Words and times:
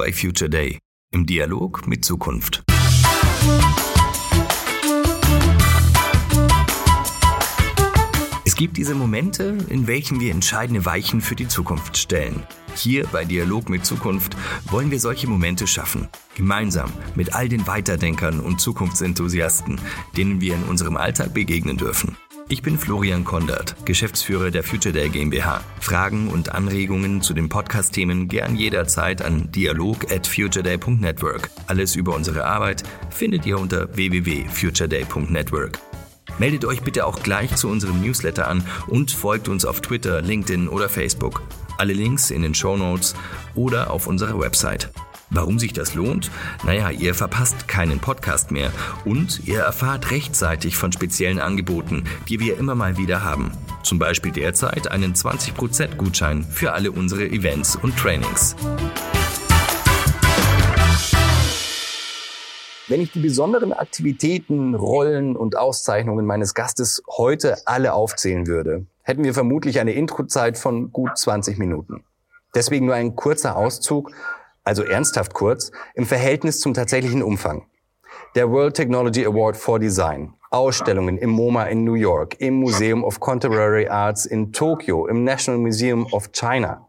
bei 0.00 0.14
Future 0.14 0.48
Day 0.48 0.78
im 1.12 1.26
Dialog 1.26 1.86
mit 1.86 2.06
Zukunft. 2.06 2.62
Es 8.46 8.56
gibt 8.56 8.78
diese 8.78 8.94
Momente, 8.94 9.58
in 9.68 9.86
welchen 9.86 10.18
wir 10.18 10.30
entscheidende 10.30 10.86
Weichen 10.86 11.20
für 11.20 11.36
die 11.36 11.48
Zukunft 11.48 11.98
stellen. 11.98 12.44
Hier 12.74 13.06
bei 13.08 13.26
Dialog 13.26 13.68
mit 13.68 13.84
Zukunft 13.84 14.34
wollen 14.70 14.90
wir 14.90 15.00
solche 15.00 15.28
Momente 15.28 15.66
schaffen. 15.66 16.08
Gemeinsam 16.34 16.90
mit 17.14 17.34
all 17.34 17.50
den 17.50 17.66
Weiterdenkern 17.66 18.40
und 18.40 18.58
Zukunftsenthusiasten, 18.58 19.78
denen 20.16 20.40
wir 20.40 20.54
in 20.54 20.62
unserem 20.62 20.96
Alltag 20.96 21.34
begegnen 21.34 21.76
dürfen. 21.76 22.16
Ich 22.52 22.62
bin 22.62 22.78
Florian 22.80 23.22
Kondert, 23.22 23.76
Geschäftsführer 23.86 24.50
der 24.50 24.64
Future 24.64 24.92
Day 24.92 25.08
GmbH. 25.08 25.62
Fragen 25.78 26.26
und 26.26 26.52
Anregungen 26.52 27.22
zu 27.22 27.32
den 27.32 27.48
Podcast-Themen 27.48 28.26
gern 28.26 28.56
jederzeit 28.56 29.22
an 29.22 29.52
dialog 29.52 30.10
at 30.10 30.26
futureday.network. 30.26 31.48
Alles 31.68 31.94
über 31.94 32.12
unsere 32.12 32.44
Arbeit 32.44 32.82
findet 33.08 33.46
ihr 33.46 33.56
unter 33.56 33.94
www.futureday.network. 33.94 35.78
Meldet 36.40 36.64
euch 36.64 36.82
bitte 36.82 37.06
auch 37.06 37.22
gleich 37.22 37.54
zu 37.54 37.68
unserem 37.68 38.00
Newsletter 38.00 38.48
an 38.48 38.64
und 38.88 39.12
folgt 39.12 39.48
uns 39.48 39.64
auf 39.64 39.80
Twitter, 39.80 40.20
LinkedIn 40.20 40.66
oder 40.66 40.88
Facebook. 40.88 41.42
Alle 41.78 41.92
Links 41.92 42.32
in 42.32 42.42
den 42.42 42.54
Show 42.54 42.76
Notes 42.76 43.14
oder 43.54 43.92
auf 43.92 44.08
unserer 44.08 44.40
Website. 44.40 44.90
Warum 45.32 45.60
sich 45.60 45.72
das 45.72 45.94
lohnt? 45.94 46.28
Naja, 46.64 46.90
ihr 46.90 47.14
verpasst 47.14 47.68
keinen 47.68 48.00
Podcast 48.00 48.50
mehr 48.50 48.72
und 49.04 49.46
ihr 49.46 49.60
erfahrt 49.60 50.10
rechtzeitig 50.10 50.76
von 50.76 50.90
speziellen 50.90 51.38
Angeboten, 51.38 52.02
die 52.28 52.40
wir 52.40 52.58
immer 52.58 52.74
mal 52.74 52.96
wieder 52.96 53.22
haben. 53.22 53.52
Zum 53.84 54.00
Beispiel 54.00 54.32
derzeit 54.32 54.90
einen 54.90 55.14
20% 55.14 55.94
Gutschein 55.94 56.42
für 56.42 56.72
alle 56.72 56.90
unsere 56.90 57.26
Events 57.26 57.76
und 57.76 57.96
Trainings. 57.96 58.56
Wenn 62.88 63.00
ich 63.00 63.12
die 63.12 63.20
besonderen 63.20 63.72
Aktivitäten, 63.72 64.74
Rollen 64.74 65.36
und 65.36 65.56
Auszeichnungen 65.56 66.26
meines 66.26 66.54
Gastes 66.54 67.04
heute 67.06 67.58
alle 67.66 67.92
aufzählen 67.92 68.48
würde, 68.48 68.84
hätten 69.04 69.22
wir 69.22 69.32
vermutlich 69.32 69.78
eine 69.78 69.92
Introzeit 69.92 70.58
von 70.58 70.90
gut 70.90 71.16
20 71.16 71.56
Minuten. 71.56 72.02
Deswegen 72.52 72.86
nur 72.86 72.96
ein 72.96 73.14
kurzer 73.14 73.56
Auszug 73.56 74.10
also 74.70 74.84
ernsthaft 74.84 75.34
kurz, 75.34 75.72
im 75.94 76.06
Verhältnis 76.06 76.60
zum 76.60 76.74
tatsächlichen 76.74 77.24
Umfang. 77.24 77.66
Der 78.36 78.48
World 78.52 78.74
Technology 78.74 79.26
Award 79.26 79.56
for 79.56 79.80
Design, 79.80 80.32
Ausstellungen 80.52 81.18
im 81.18 81.30
MoMA 81.30 81.64
in 81.64 81.82
New 81.82 81.94
York, 81.94 82.36
im 82.38 82.54
Museum 82.54 83.02
of 83.02 83.18
Contemporary 83.18 83.88
Arts 83.88 84.26
in 84.26 84.52
Tokio, 84.52 85.08
im 85.08 85.24
National 85.24 85.58
Museum 85.58 86.06
of 86.12 86.30
China. 86.30 86.86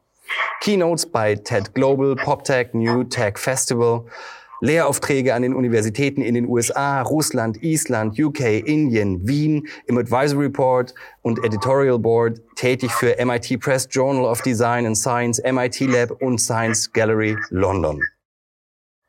Keynotes 0.61 1.07
bei 1.07 1.33
TED 1.33 1.73
Global, 1.73 2.15
PopTech, 2.15 2.75
New 2.75 3.03
Tech 3.05 3.39
Festival, 3.39 4.05
Lehraufträge 4.61 5.33
an 5.33 5.41
den 5.41 5.53
Universitäten 5.53 6.21
in 6.21 6.35
den 6.35 6.47
USA, 6.47 7.01
Russland, 7.01 7.61
Island, 7.63 8.17
UK, 8.19 8.65
Indien, 8.65 9.27
Wien, 9.27 9.67
im 9.87 9.97
Advisory 9.97 10.49
Board 10.49 10.93
und 11.23 11.43
Editorial 11.43 11.99
Board 11.99 12.39
tätig 12.55 12.91
für 12.91 13.15
MIT 13.23 13.59
Press 13.59 13.87
Journal 13.89 14.25
of 14.25 14.41
Design 14.43 14.85
and 14.85 14.97
Science, 14.97 15.41
MIT 15.43 15.81
Lab 15.81 16.11
und 16.21 16.39
Science 16.39 16.93
Gallery 16.93 17.35
London. 17.49 17.99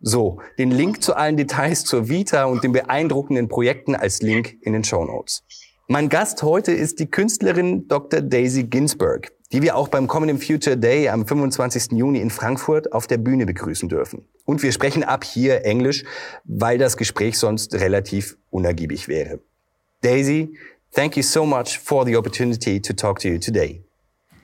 So, 0.00 0.40
den 0.58 0.72
Link 0.72 1.02
zu 1.02 1.14
allen 1.14 1.36
Details 1.36 1.84
zur 1.84 2.08
Vita 2.08 2.46
und 2.46 2.64
den 2.64 2.72
beeindruckenden 2.72 3.48
Projekten 3.48 3.94
als 3.94 4.20
Link 4.20 4.56
in 4.62 4.72
den 4.72 4.82
Show 4.82 5.04
Notes. 5.04 5.44
Mein 5.86 6.08
Gast 6.08 6.42
heute 6.42 6.72
ist 6.72 6.98
die 6.98 7.06
Künstlerin 7.06 7.86
Dr. 7.86 8.20
Daisy 8.20 8.64
Ginsburg 8.64 9.30
die 9.52 9.62
wir 9.62 9.76
auch 9.76 9.88
beim 9.88 10.06
kommenden 10.06 10.38
Future 10.38 10.76
Day 10.76 11.08
am 11.08 11.26
25. 11.26 11.92
Juni 11.92 12.20
in 12.20 12.30
Frankfurt 12.30 12.92
auf 12.92 13.06
der 13.06 13.18
Bühne 13.18 13.46
begrüßen 13.46 13.88
dürfen. 13.88 14.26
Und 14.44 14.62
wir 14.62 14.72
sprechen 14.72 15.04
ab 15.04 15.24
hier 15.24 15.64
Englisch, 15.64 16.04
weil 16.44 16.78
das 16.78 16.96
Gespräch 16.96 17.38
sonst 17.38 17.74
relativ 17.74 18.36
unergiebig 18.50 19.08
wäre. 19.08 19.40
Daisy, 20.00 20.56
thank 20.92 21.16
you 21.16 21.22
so 21.22 21.44
much 21.44 21.78
for 21.78 22.04
the 22.06 22.16
opportunity 22.16 22.80
to 22.80 22.92
talk 22.92 23.18
to 23.20 23.28
you 23.28 23.38
today. 23.38 23.84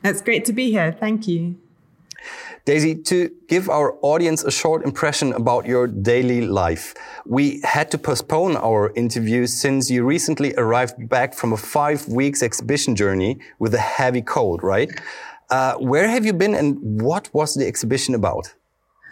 It's 0.05 0.23
great 0.23 0.47
to 0.47 0.53
be 0.53 0.71
here. 0.71 0.95
Thank 0.99 1.27
you. 1.27 1.57
Daisy, 2.69 2.95
to 2.95 3.31
give 3.49 3.71
our 3.71 3.97
audience 4.03 4.45
a 4.45 4.51
short 4.51 4.85
impression 4.85 5.33
about 5.33 5.65
your 5.65 5.87
daily 5.87 6.43
life, 6.43 6.93
we 7.25 7.63
had 7.65 7.91
to 7.93 7.97
postpone 7.97 8.59
our 8.59 8.93
interview 8.95 9.47
since 9.47 9.89
you 9.89 10.05
recently 10.05 10.53
arrived 10.59 11.09
back 11.09 11.33
from 11.33 11.55
a 11.55 11.57
five 11.57 12.07
weeks 12.09 12.43
exhibition 12.43 12.95
journey 12.95 13.39
with 13.59 13.73
a 13.73 13.79
heavy 13.79 14.21
cold, 14.21 14.63
right? 14.63 14.91
Uh, 15.49 15.77
where 15.77 16.09
have 16.09 16.27
you 16.27 16.35
been 16.35 16.55
and 16.55 16.77
what 17.01 17.31
was 17.33 17.55
the 17.55 17.67
exhibition 17.67 18.15
about? 18.15 18.55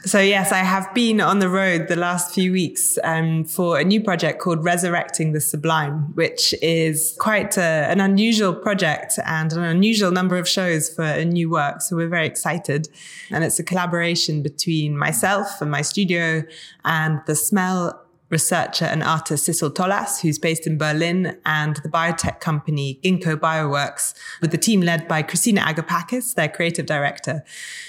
So, 0.07 0.21
yes, 0.21 0.53
I 0.53 0.59
have 0.59 0.95
been 0.95 1.21
on 1.21 1.41
the 1.41 1.49
road 1.49 1.89
the 1.89 1.97
last 1.97 2.33
few 2.33 2.53
weeks 2.53 2.97
um, 3.03 3.43
for 3.43 3.81
a 3.81 3.83
new 3.83 4.01
project 4.01 4.41
called 4.41 4.63
Resurrecting 4.63 5.33
the 5.33 5.41
Sublime, 5.41 6.15
which 6.15 6.55
is 6.63 7.17
quite 7.19 7.57
a, 7.57 7.89
an 7.91 7.99
unusual 7.99 8.55
project 8.55 9.15
and 9.27 9.53
an 9.53 9.65
unusual 9.65 10.13
number 10.13 10.37
of 10.37 10.49
shows 10.49 10.89
for 10.89 11.03
a 11.03 11.25
new 11.25 11.51
work. 11.51 11.83
So, 11.83 11.97
we're 11.97 12.09
very 12.09 12.25
excited. 12.25 12.89
And 13.33 13.43
it's 13.43 13.59
a 13.59 13.65
collaboration 13.65 14.45
between 14.45 14.97
myself 14.97 15.61
and 15.61 15.73
my 15.73 15.83
studio 15.83 16.45
and 16.85 17.21
the 17.27 17.35
smell 17.35 18.01
researcher 18.29 18.85
and 18.85 19.03
artist 19.03 19.49
Sissel 19.49 19.73
Tolaas, 19.73 20.21
who's 20.21 20.39
based 20.39 20.69
in 20.69 20.79
Berlin, 20.79 21.37
and 21.45 21.77
the 21.83 21.89
biotech 21.89 22.39
company 22.39 23.01
Ginkgo 23.03 23.35
Bioworks, 23.35 24.15
with 24.41 24.53
the 24.53 24.59
team 24.59 24.83
led 24.83 25.09
by 25.09 25.23
Christina 25.23 25.63
Agapakis, 25.63 26.35
their 26.35 26.49
creative 26.49 26.87
director. 26.87 27.43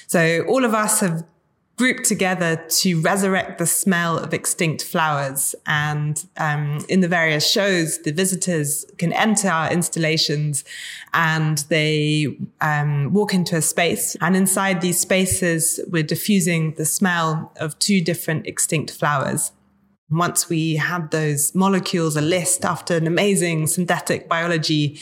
So 0.08 0.44
all 0.48 0.66
of 0.66 0.74
us 0.74 1.02
have 1.02 1.24
grouped 1.78 2.06
together 2.06 2.56
to 2.70 3.00
resurrect 3.02 3.60
the 3.60 3.66
smell 3.68 4.18
of 4.18 4.34
extinct 4.34 4.84
flowers. 4.84 5.54
And 5.68 6.26
um, 6.38 6.84
in 6.90 7.02
the 7.02 7.08
various 7.08 7.50
shows, 7.50 8.02
the 8.02 8.12
visitors 8.12 8.84
can 8.98 9.14
enter 9.14 9.48
our 9.48 9.72
installations 9.72 10.64
and 11.14 11.60
they 11.70 12.36
um, 12.62 13.14
walk 13.14 13.34
into 13.34 13.56
a 13.56 13.62
space. 13.62 14.18
And 14.22 14.36
inside 14.36 14.82
these 14.82 15.00
spaces, 15.00 15.80
we're 15.88 16.02
diffusing 16.02 16.74
the 16.74 16.86
smell 16.86 17.54
of 17.58 17.78
two 17.78 18.02
different 18.02 18.48
extinct 18.48 18.92
flowers. 18.92 19.52
Once 20.10 20.50
we 20.50 20.78
had 20.78 21.12
those 21.12 21.54
molecules, 21.54 22.16
a 22.16 22.22
list 22.22 22.66
after 22.66 22.96
an 22.96 23.06
amazing 23.06 23.68
synthetic 23.68 24.28
biology 24.28 25.00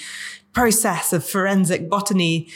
process 0.52 1.14
of 1.14 1.24
forensic 1.24 1.90
botany, 1.90 2.50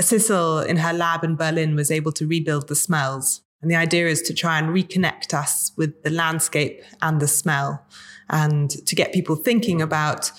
Sissel 0.00 0.60
in 0.60 0.78
her 0.78 0.92
lab 0.92 1.22
in 1.22 1.36
Berlin 1.36 1.76
was 1.76 1.90
able 1.90 2.10
to 2.12 2.26
rebuild 2.26 2.66
the 2.66 2.74
smells. 2.74 3.42
And 3.62 3.70
the 3.70 3.76
idea 3.76 4.06
is 4.06 4.22
to 4.22 4.34
try 4.34 4.58
and 4.58 4.68
reconnect 4.68 5.34
us 5.34 5.72
with 5.76 6.02
the 6.02 6.10
landscape 6.10 6.82
and 7.02 7.20
the 7.20 7.28
smell 7.28 7.84
and 8.30 8.70
to 8.86 8.94
get 8.94 9.12
people 9.12 9.36
thinking 9.36 9.82
about 9.82 10.32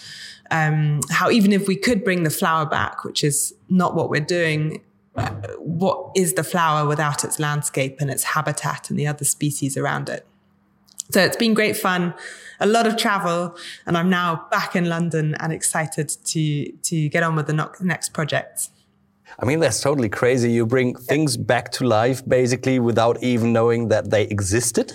um, 0.50 1.00
how 1.10 1.30
even 1.30 1.54
if 1.54 1.68
we 1.68 1.76
could 1.76 2.04
bring 2.04 2.24
the 2.24 2.30
flower 2.30 2.66
back, 2.66 3.04
which 3.04 3.24
is 3.24 3.54
not 3.70 3.96
what 3.96 4.10
we're 4.10 4.20
doing, 4.20 4.82
uh, 5.16 5.30
what 5.58 6.12
is 6.16 6.34
the 6.34 6.44
flower 6.44 6.88
without 6.88 7.24
its 7.24 7.40
landscape 7.40 7.98
and 8.00 8.10
its 8.10 8.24
habitat 8.24 8.90
and 8.90 9.00
the 9.00 9.08
other 9.08 9.26
species 9.26 9.78
around 9.78 10.10
it? 10.10 10.26
So 11.10 11.22
it's 11.22 11.38
been 11.38 11.54
great 11.54 11.76
fun, 11.76 12.14
a 12.60 12.66
lot 12.66 12.88
of 12.88 12.96
travel, 12.96 13.58
and 13.86 13.98
I'm 13.98 14.10
now 14.10 14.48
back 14.50 14.76
in 14.76 14.88
London 14.88 15.36
and 15.40 15.52
excited 15.52 16.10
to 16.10 16.72
to 16.72 17.10
get 17.10 17.24
on 17.24 17.36
with 17.36 17.48
the 17.48 17.70
next 17.82 18.10
project. 18.10 18.70
I 19.40 19.46
mean, 19.46 19.60
that's 19.60 19.82
totally 19.82 20.10
crazy. 20.10 20.52
You 20.52 20.66
bring 20.66 20.96
things 20.96 21.38
back 21.38 21.72
to 21.74 21.86
life 21.86 22.28
basically 22.28 22.80
without 22.80 23.22
even 23.24 23.54
knowing 23.54 23.90
that 23.90 24.10
they 24.10 24.24
existed. 24.24 24.94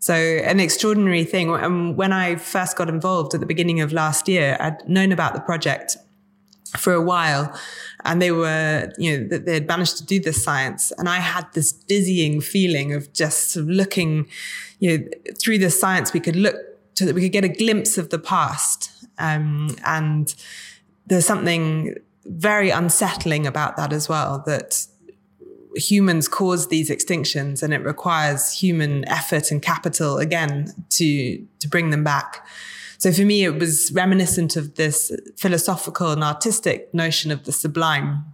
So 0.00 0.14
an 0.14 0.60
extraordinary 0.60 1.24
thing. 1.24 1.50
Um, 1.50 1.96
when 1.96 2.12
I 2.12 2.36
first 2.36 2.76
got 2.76 2.88
involved 2.88 3.34
at 3.34 3.40
the 3.40 3.46
beginning 3.46 3.80
of 3.80 3.92
last 3.92 4.28
year, 4.28 4.56
I'd 4.60 4.88
known 4.88 5.12
about 5.12 5.34
the 5.34 5.40
project 5.40 5.96
for 6.76 6.92
a 6.92 7.02
while 7.02 7.58
and 8.04 8.20
they 8.22 8.30
were, 8.30 8.92
you 8.98 9.18
know, 9.18 9.38
they 9.38 9.54
had 9.54 9.66
managed 9.66 9.96
to 9.98 10.04
do 10.04 10.20
this 10.20 10.42
science. 10.42 10.92
And 10.98 11.08
I 11.08 11.16
had 11.16 11.46
this 11.54 11.72
dizzying 11.72 12.40
feeling 12.40 12.92
of 12.92 13.12
just 13.12 13.50
sort 13.50 13.64
of 13.64 13.70
looking, 13.70 14.28
you 14.78 14.98
know, 14.98 15.04
through 15.40 15.58
the 15.58 15.70
science, 15.70 16.12
we 16.12 16.20
could 16.20 16.36
look 16.36 16.56
to 16.94 17.06
that 17.06 17.14
we 17.14 17.22
could 17.22 17.32
get 17.32 17.44
a 17.44 17.48
glimpse 17.48 17.98
of 17.98 18.10
the 18.10 18.18
past. 18.18 18.90
Um, 19.18 19.76
and 19.84 20.32
there's 21.06 21.26
something 21.26 21.96
very 22.28 22.70
unsettling 22.70 23.46
about 23.46 23.76
that 23.76 23.92
as 23.92 24.08
well 24.08 24.42
that 24.46 24.86
humans 25.76 26.28
cause 26.28 26.68
these 26.68 26.90
extinctions 26.90 27.62
and 27.62 27.72
it 27.72 27.84
requires 27.84 28.52
human 28.52 29.06
effort 29.08 29.50
and 29.50 29.62
capital 29.62 30.18
again 30.18 30.72
to 30.90 31.44
to 31.60 31.68
bring 31.68 31.90
them 31.90 32.04
back. 32.04 32.46
So 32.98 33.12
for 33.12 33.22
me 33.22 33.44
it 33.44 33.58
was 33.58 33.92
reminiscent 33.92 34.56
of 34.56 34.74
this 34.74 35.12
philosophical 35.36 36.10
and 36.10 36.24
artistic 36.24 36.92
notion 36.92 37.30
of 37.30 37.44
the 37.44 37.52
sublime 37.52 38.24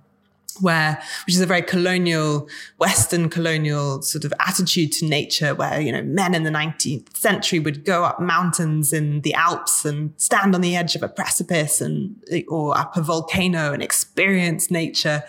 where 0.61 1.03
which 1.27 1.35
is 1.35 1.41
a 1.41 1.47
very 1.47 1.63
colonial 1.63 2.49
western 2.79 3.29
colonial 3.29 4.03
sort 4.03 4.25
of 4.25 4.33
attitude 4.41 4.93
to 4.93 5.05
nature 5.05 5.55
where 5.55 5.81
you 5.81 5.91
know 5.91 6.03
men 6.03 6.35
in 6.35 6.43
the 6.43 6.51
19th 6.51 7.17
century 7.17 7.59
would 7.59 7.85
go 7.85 8.05
up 8.05 8.21
mountains 8.21 8.93
in 8.93 9.21
the 9.23 9.35
alps 9.35 9.85
and 9.85 10.13
stand 10.17 10.55
on 10.55 10.61
the 10.61 10.77
edge 10.77 10.95
of 10.95 11.03
a 11.03 11.09
precipice 11.09 11.81
and 11.81 12.17
or 12.49 12.77
up 12.77 12.97
a 12.97 13.03
volcano 13.03 13.73
and 13.73 13.83
experience 13.83 14.71
nature 14.71 15.23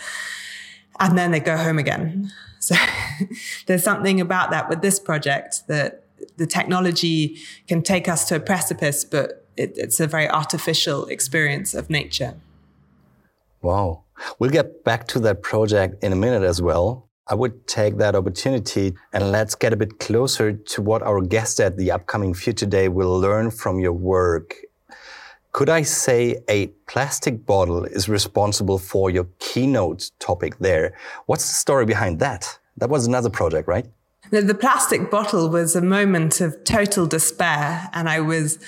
and 0.99 1.17
then 1.17 1.31
they 1.31 1.39
go 1.39 1.57
home 1.57 1.79
again 1.79 2.31
so 2.59 2.75
there's 3.67 3.83
something 3.83 4.19
about 4.19 4.51
that 4.51 4.69
with 4.69 4.81
this 4.81 4.99
project 4.99 5.67
that 5.67 6.05
the 6.37 6.47
technology 6.47 7.37
can 7.67 7.81
take 7.81 8.07
us 8.07 8.27
to 8.29 8.35
a 8.35 8.39
precipice, 8.39 9.03
but 9.03 9.45
it, 9.57 9.73
it's 9.77 9.99
a 9.99 10.07
very 10.07 10.29
artificial 10.29 11.05
experience 11.07 11.73
of 11.73 11.89
nature. 11.89 12.35
Wow. 13.65 14.03
We'll 14.37 14.51
get 14.51 14.83
back 14.83 15.07
to 15.07 15.19
that 15.21 15.41
project 15.41 16.03
in 16.03 16.13
a 16.13 16.15
minute 16.15 16.43
as 16.43 16.61
well. 16.61 17.09
I 17.27 17.33
would 17.33 17.67
take 17.67 17.97
that 17.97 18.13
opportunity 18.13 18.93
and 19.11 19.31
let's 19.31 19.55
get 19.55 19.73
a 19.73 19.75
bit 19.75 19.99
closer 19.99 20.53
to 20.53 20.81
what 20.83 21.01
our 21.01 21.21
guest 21.21 21.59
at 21.59 21.75
the 21.75 21.89
upcoming 21.89 22.35
Future 22.35 22.67
Day 22.67 22.87
will 22.89 23.19
learn 23.19 23.49
from 23.49 23.79
your 23.79 23.93
work. 23.93 24.53
Could 25.51 25.69
I 25.69 25.81
say 25.81 26.37
a 26.47 26.67
plastic 26.85 27.43
bottle 27.47 27.85
is 27.85 28.07
responsible 28.07 28.77
for 28.77 29.09
your 29.09 29.27
keynote 29.39 30.11
topic 30.19 30.59
there? 30.59 30.95
What's 31.25 31.47
the 31.47 31.55
story 31.55 31.85
behind 31.85 32.19
that? 32.19 32.59
That 32.77 32.91
was 32.91 33.07
another 33.07 33.31
project, 33.31 33.67
right? 33.67 33.87
The, 34.29 34.53
plastic 34.53 35.09
bottle 35.09 35.49
was 35.49 35.75
a 35.75 35.81
moment 35.81 36.41
of 36.41 36.63
total 36.65 37.07
despair, 37.07 37.89
and 37.93 38.09
I 38.09 38.19
was 38.19 38.59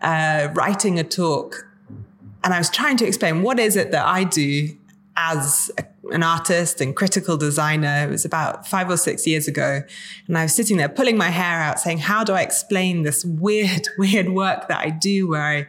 uh, 0.00 0.48
writing 0.54 0.98
a 0.98 1.04
talk, 1.04 1.66
and 2.46 2.54
I 2.54 2.58
was 2.58 2.70
trying 2.70 2.96
to 2.98 3.04
explain 3.04 3.42
what 3.42 3.58
is 3.58 3.74
it 3.74 3.90
that 3.90 4.06
I 4.06 4.22
do 4.22 4.68
as 5.16 5.68
a, 5.78 5.84
an 6.14 6.22
artist 6.22 6.80
and 6.80 6.94
critical 6.94 7.36
designer. 7.36 8.06
It 8.06 8.10
was 8.10 8.24
about 8.24 8.68
five 8.68 8.88
or 8.88 8.96
six 8.96 9.26
years 9.26 9.48
ago. 9.48 9.82
And 10.28 10.38
I 10.38 10.44
was 10.44 10.54
sitting 10.54 10.76
there 10.76 10.88
pulling 10.88 11.18
my 11.18 11.30
hair 11.30 11.60
out 11.60 11.80
saying, 11.80 11.98
how 11.98 12.22
do 12.22 12.34
I 12.34 12.42
explain 12.42 13.02
this 13.02 13.24
weird, 13.24 13.88
weird 13.98 14.28
work 14.28 14.68
that 14.68 14.78
I 14.78 14.90
do 14.90 15.26
where 15.26 15.42
I, 15.42 15.66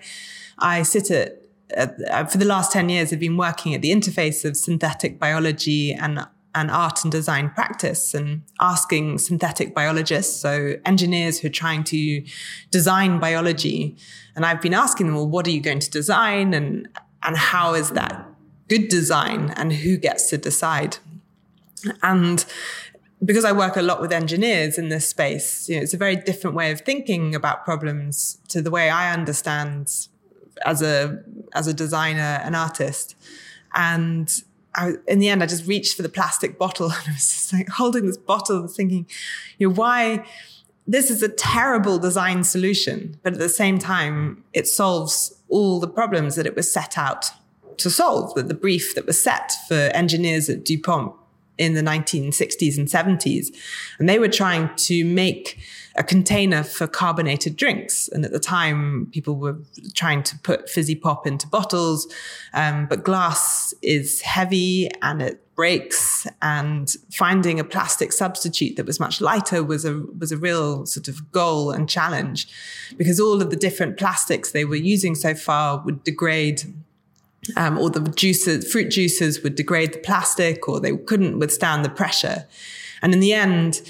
I 0.59 0.83
sit 0.83 1.09
at, 1.09 1.41
at 1.71 2.00
uh, 2.12 2.25
for 2.25 2.38
the 2.38 2.45
last 2.45 2.71
10 2.71 2.89
years, 2.89 3.12
I've 3.12 3.19
been 3.19 3.38
working 3.38 3.73
at 3.73 3.81
the 3.81 3.91
interface 3.91 4.45
of 4.45 4.56
synthetic 4.56 5.18
biology 5.18 5.94
and 5.94 6.27
and 6.55 6.71
art 6.71 7.03
and 7.03 7.11
design 7.11 7.49
practice 7.51 8.13
and 8.13 8.41
asking 8.59 9.19
synthetic 9.19 9.75
biologists, 9.75 10.39
so 10.39 10.75
engineers 10.85 11.39
who 11.39 11.47
are 11.47 11.51
trying 11.51 11.83
to 11.83 12.23
design 12.71 13.19
biology. 13.19 13.95
And 14.35 14.45
I've 14.45 14.61
been 14.61 14.73
asking 14.73 15.07
them, 15.07 15.15
well, 15.15 15.27
what 15.27 15.47
are 15.47 15.51
you 15.51 15.61
going 15.61 15.79
to 15.79 15.89
design? 15.89 16.53
And, 16.53 16.88
and 17.23 17.38
how 17.38 17.73
is 17.73 17.91
that 17.91 18.27
good 18.67 18.88
design 18.88 19.53
and 19.55 19.71
who 19.71 19.97
gets 19.97 20.29
to 20.29 20.38
decide. 20.38 20.97
And 22.01 22.44
because 23.23 23.45
I 23.45 23.51
work 23.51 23.75
a 23.75 23.81
lot 23.81 24.01
with 24.01 24.11
engineers 24.11 24.77
in 24.77 24.89
this 24.89 25.07
space, 25.07 25.67
you 25.69 25.77
know, 25.77 25.81
it's 25.81 25.94
a 25.94 25.97
very 25.97 26.15
different 26.15 26.55
way 26.55 26.71
of 26.71 26.81
thinking 26.81 27.33
about 27.33 27.65
problems 27.65 28.39
to 28.49 28.61
the 28.61 28.71
way 28.71 28.89
I 28.89 29.13
understand 29.13 30.07
as 30.65 30.81
a 30.81 31.23
as 31.53 31.67
a 31.67 31.73
designer 31.73 32.41
and 32.44 32.55
artist. 32.55 33.15
And 33.73 34.31
I, 34.77 34.94
in 35.07 35.19
the 35.19 35.27
end, 35.27 35.44
I 35.44 35.47
just 35.47 35.68
reached 35.68 35.95
for 35.95 36.03
the 36.03 36.09
plastic 36.09 36.57
bottle 36.57 36.85
and 36.91 37.01
I 37.07 37.12
was 37.12 37.27
just 37.27 37.53
like 37.53 37.68
holding 37.68 38.06
this 38.06 38.18
bottle 38.18 38.62
and 38.62 38.69
thinking, 38.69 39.07
you 39.57 39.68
know, 39.68 39.74
why 39.74 40.25
this 40.85 41.12
is 41.12 41.21
a 41.21 41.27
terrible 41.27 42.00
design 42.00 42.44
solution, 42.45 43.19
but 43.21 43.33
at 43.33 43.39
the 43.39 43.50
same 43.50 43.77
time, 43.77 44.44
it 44.53 44.68
solves 44.68 45.38
all 45.50 45.81
the 45.81 45.88
problems 45.88 46.35
that 46.35 46.45
it 46.45 46.56
was 46.56 46.71
set 46.71 46.97
out 46.97 47.25
to 47.77 47.89
solve, 47.89 48.33
the, 48.35 48.44
the 48.44 48.53
brief 48.53 48.95
that 48.95 49.06
was 49.06 49.21
set 49.21 49.51
for 49.68 49.75
engineers 49.94 50.50
at 50.50 50.63
DuPont 50.63 51.13
in 51.57 51.73
the 51.73 51.81
1960s 51.81 52.77
and 52.77 52.88
70s. 52.88 53.47
And 54.00 54.07
they 54.07 54.19
were 54.19 54.30
trying 54.30 54.73
to 54.75 55.03
make 55.03 55.59
a 55.97 56.03
container 56.03 56.63
for 56.63 56.85
carbonated 56.85 57.55
drinks. 57.55 58.07
And 58.07 58.23
at 58.23 58.31
the 58.31 58.39
time, 58.39 59.07
people 59.11 59.35
were 59.35 59.57
trying 59.95 60.21
to 60.23 60.38
put 60.39 60.69
fizzy 60.69 60.95
pop 60.95 61.25
into 61.25 61.47
bottles. 61.47 62.07
Um, 62.53 62.85
but 62.85 63.03
glass 63.03 63.73
is 63.81 64.21
heavy 64.21 64.89
and 65.01 65.21
it 65.21 65.44
breaks. 65.55 66.27
And 66.41 66.89
finding 67.11 67.59
a 67.59 67.63
plastic 67.63 68.13
substitute 68.13 68.75
that 68.75 68.85
was 68.85 68.99
much 68.99 69.19
lighter 69.21 69.63
was 69.63 69.85
a, 69.85 70.03
was 70.19 70.31
a 70.31 70.38
real 70.38 70.85
sort 70.85 71.07
of 71.07 71.31
goal 71.31 71.71
and 71.71 71.89
challenge 71.89 72.47
because 72.95 73.19
all 73.19 73.41
of 73.41 73.49
the 73.49 73.55
different 73.55 73.97
plastics 73.97 74.51
they 74.51 74.65
were 74.65 74.75
using 74.75 75.15
so 75.15 75.33
far 75.33 75.81
would 75.83 76.03
degrade 76.03 76.61
um, 77.55 77.77
or 77.79 77.89
the 77.89 78.01
juices, 78.11 78.71
fruit 78.71 78.89
juices 78.91 79.41
would 79.41 79.55
degrade 79.55 79.94
the 79.94 79.99
plastic 79.99 80.67
or 80.67 80.79
they 80.79 80.95
couldn't 80.95 81.39
withstand 81.39 81.83
the 81.83 81.89
pressure. 81.89 82.45
And 83.01 83.13
in 83.13 83.19
the 83.19 83.33
end, 83.33 83.81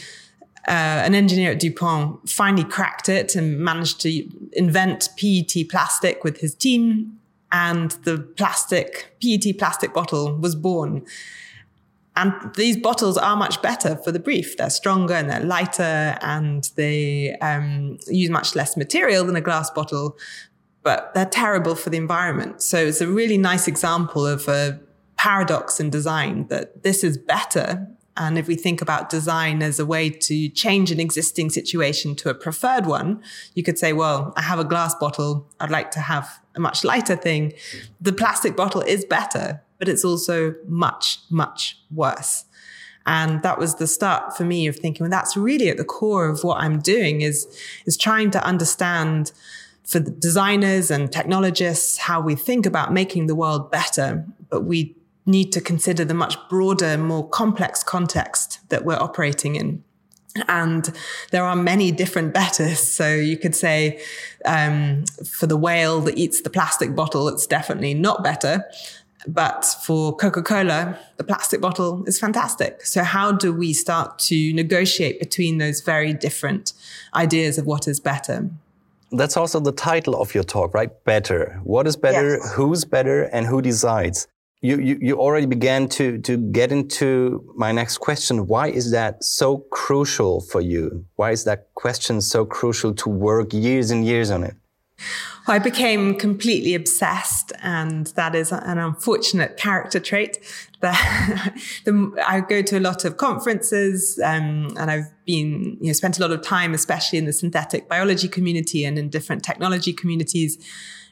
uh, 0.68 1.04
an 1.06 1.16
engineer 1.16 1.52
at 1.52 1.60
DuPont 1.60 2.30
finally 2.30 2.64
cracked 2.64 3.08
it 3.10 3.36
and 3.36 3.60
managed 3.60 4.02
to 4.02 4.30
invent 4.54 5.10
PET 5.18 5.70
plastic 5.70 6.24
with 6.24 6.40
his 6.40 6.54
team. 6.54 7.20
And 7.52 7.92
the 8.04 8.18
plastic, 8.18 9.16
PET 9.22 9.58
plastic 9.58 9.94
bottle 9.94 10.36
was 10.36 10.56
born. 10.56 11.06
And 12.18 12.34
these 12.56 12.76
bottles 12.76 13.16
are 13.18 13.38
much 13.38 13.62
better 13.62 13.96
for 13.98 14.12
the 14.12 14.20
brief. 14.20 14.58
They're 14.58 14.72
stronger 14.72 15.14
and 15.14 15.30
they're 15.30 15.40
lighter 15.40 16.18
and 16.22 16.70
they 16.76 17.36
um, 17.42 18.00
use 18.08 18.32
much 18.32 18.56
less 18.56 18.76
material 18.76 19.24
than 19.24 19.36
a 19.36 19.42
glass 19.42 19.70
bottle, 19.70 20.18
but 20.82 21.14
they're 21.14 21.28
terrible 21.28 21.76
for 21.76 21.92
the 21.92 21.98
environment. 21.98 22.64
So 22.64 22.78
it's 22.78 23.02
a 23.02 23.08
really 23.08 23.38
nice 23.38 23.68
example 23.68 24.26
of 24.26 24.48
a 24.48 24.80
paradox 25.16 25.80
in 25.80 25.92
design 25.92 26.48
that 26.48 26.82
this 26.84 27.04
is 27.04 27.18
better. 27.20 27.88
And 28.18 28.38
if 28.38 28.48
we 28.48 28.56
think 28.56 28.82
about 28.82 29.10
design 29.10 29.62
as 29.62 29.80
a 29.80 29.86
way 29.86 30.10
to 30.10 30.50
change 30.50 30.92
an 30.92 31.00
existing 31.00 31.52
situation 31.52 32.16
to 32.16 32.30
a 32.30 32.34
preferred 32.34 32.88
one, 32.88 33.22
you 33.54 33.64
could 33.64 33.78
say, 33.78 33.94
well, 33.94 34.34
I 34.36 34.42
have 34.42 34.60
a 34.60 34.64
glass 34.64 34.96
bottle. 34.96 35.48
I'd 35.60 35.70
like 35.70 35.92
to 35.92 36.00
have 36.00 36.40
a 36.56 36.60
much 36.60 36.84
lighter 36.84 37.16
thing. 37.16 37.54
The 38.02 38.12
plastic 38.12 38.56
bottle 38.56 38.82
is 38.82 39.06
better, 39.06 39.62
but 39.78 39.88
it's 39.88 40.04
also 40.04 40.56
much, 40.68 41.20
much 41.30 41.78
worse. 41.92 42.46
And 43.06 43.42
that 43.44 43.60
was 43.60 43.76
the 43.76 43.88
start 43.88 44.36
for 44.36 44.44
me 44.44 44.68
of 44.68 44.76
thinking, 44.76 45.06
well, 45.06 45.12
that's 45.12 45.38
really 45.38 45.70
at 45.70 45.78
the 45.78 45.86
core 45.86 46.28
of 46.28 46.44
what 46.44 46.60
I'm 46.60 46.80
doing 46.80 47.22
is, 47.22 47.48
is 47.86 47.96
trying 47.96 48.32
to 48.32 48.44
understand 48.44 49.32
for 49.86 50.00
the 50.00 50.12
designers 50.12 50.92
and 50.92 51.10
technologists 51.10 51.98
how 51.98 52.20
we 52.20 52.36
think 52.36 52.66
about 52.66 52.92
making 52.92 53.28
the 53.28 53.36
world 53.36 53.72
better, 53.72 54.26
but 54.50 54.66
we 54.66 54.98
need 55.28 55.52
to 55.52 55.62
consider 55.62 56.06
the 56.06 56.14
much 56.14 56.38
broader, 56.50 56.98
more 56.98 57.28
complex 57.30 57.84
context 57.84 58.60
that 58.70 58.86
we're 58.86 58.96
operating 59.00 59.56
in. 59.56 59.84
And 60.48 60.92
there 61.32 61.44
are 61.44 61.56
many 61.56 61.92
different 61.92 62.34
betters. 62.34 62.80
So 62.80 63.14
you 63.16 63.38
could 63.38 63.56
say 63.56 64.02
um, 64.46 65.06
for 65.26 65.48
the 65.48 65.58
whale 65.58 66.00
that 66.02 66.18
eats 66.18 66.42
the 66.42 66.50
plastic 66.50 66.96
bottle, 66.96 67.28
it's 67.28 67.46
definitely 67.46 67.94
not 67.94 68.24
better. 68.24 68.66
But 69.28 69.66
for 69.84 70.16
Coca 70.16 70.42
Cola, 70.42 70.98
the 71.18 71.24
plastic 71.24 71.60
bottle 71.60 72.04
is 72.06 72.18
fantastic. 72.18 72.86
So, 72.86 73.04
how 73.04 73.34
do 73.34 73.52
we 73.52 73.74
start 73.74 74.20
to 74.20 74.54
negotiate 74.54 75.20
between 75.20 75.58
those 75.58 75.82
very 75.82 76.14
different 76.14 76.72
ideas 77.14 77.58
of 77.58 77.66
what 77.66 77.90
is 77.90 78.00
better? 78.00 78.50
That's 79.12 79.36
also 79.36 79.60
the 79.60 79.74
title 79.74 80.16
of 80.16 80.34
your 80.34 80.46
talk, 80.46 80.74
right? 80.74 80.92
Better. 81.04 81.60
What 81.64 81.88
is 81.88 81.98
better? 81.98 82.38
Yes. 82.38 82.54
Who's 82.54 82.86
better? 82.86 83.24
And 83.24 83.46
who 83.46 83.62
decides? 83.62 84.28
You, 84.62 84.80
you, 84.80 84.98
you 85.00 85.20
already 85.20 85.46
began 85.46 85.88
to, 85.90 86.18
to 86.20 86.38
get 86.38 86.72
into 86.72 87.44
my 87.56 87.72
next 87.72 88.00
question. 88.00 88.48
Why 88.48 88.70
is 88.70 88.92
that 88.92 89.24
so 89.24 89.60
crucial 89.72 90.42
for 90.42 90.62
you? 90.62 91.06
Why 91.16 91.32
is 91.32 91.44
that 91.44 91.68
question 91.76 92.22
so 92.22 92.44
crucial 92.44 92.96
to 92.96 93.10
work 93.10 93.54
years 93.54 93.92
and 93.92 94.04
years 94.04 94.32
on 94.32 94.44
it? 94.44 94.56
I 95.50 95.60
became 95.60 96.16
completely 96.16 96.76
obsessed, 96.76 97.54
and 97.62 98.08
that 98.18 98.36
is 98.36 98.52
an 98.52 98.78
unfortunate 98.78 99.56
character 99.56 100.00
trait. 100.00 100.40
I 100.84 102.44
go 102.50 102.62
to 102.62 102.78
a 102.78 102.82
lot 102.82 103.06
of 103.06 103.16
conferences, 103.18 104.20
um, 104.24 104.76
and 104.78 104.92
I've 104.92 105.14
been, 105.26 105.78
you 105.80 105.88
know, 105.88 105.94
spent 105.94 106.18
a 106.18 106.22
lot 106.22 106.32
of 106.32 106.42
time, 106.42 106.74
especially 106.74 107.20
in 107.20 107.26
the 107.26 107.34
synthetic 107.34 107.88
biology 107.88 108.28
community 108.28 108.84
and 108.84 109.00
in 109.00 109.10
different 109.10 109.44
technology 109.44 109.94
communities 109.94 110.58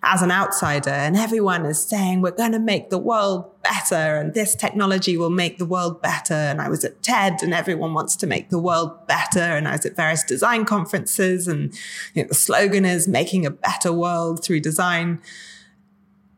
as 0.06 0.22
an 0.22 0.32
outsider. 0.32 0.92
And 0.92 1.18
everyone 1.18 1.66
is 1.66 1.84
saying, 1.84 2.22
we're 2.22 2.32
going 2.32 2.52
to 2.52 2.60
make 2.60 2.90
the 2.90 2.98
world 2.98 3.52
better 3.64 3.96
and 3.96 4.34
this 4.34 4.56
technology 4.56 5.18
will 5.18 5.32
make 5.32 5.58
the 5.58 5.66
world 5.66 6.02
better. 6.02 6.36
And 6.36 6.62
I 6.62 6.70
was 6.70 6.86
at 6.86 7.02
TED 7.02 7.42
and 7.42 7.54
everyone 7.54 7.94
wants 7.94 8.16
to 8.18 8.28
make 8.28 8.50
the 8.50 8.60
world 8.60 9.08
better. 9.08 9.40
And 9.40 9.68
I 9.68 9.74
was 9.74 9.86
at 9.86 9.96
various 9.96 10.24
design 10.24 10.64
conferences 10.64 11.48
and 11.48 11.74
you 12.14 12.22
know, 12.22 12.28
the 12.28 12.36
slogan 12.36 12.86
is 12.86 13.08
making 13.08 13.46
a 13.46 13.52
better 13.52 13.92
world 13.92 14.44
through 14.44 14.60
design. 14.60 15.20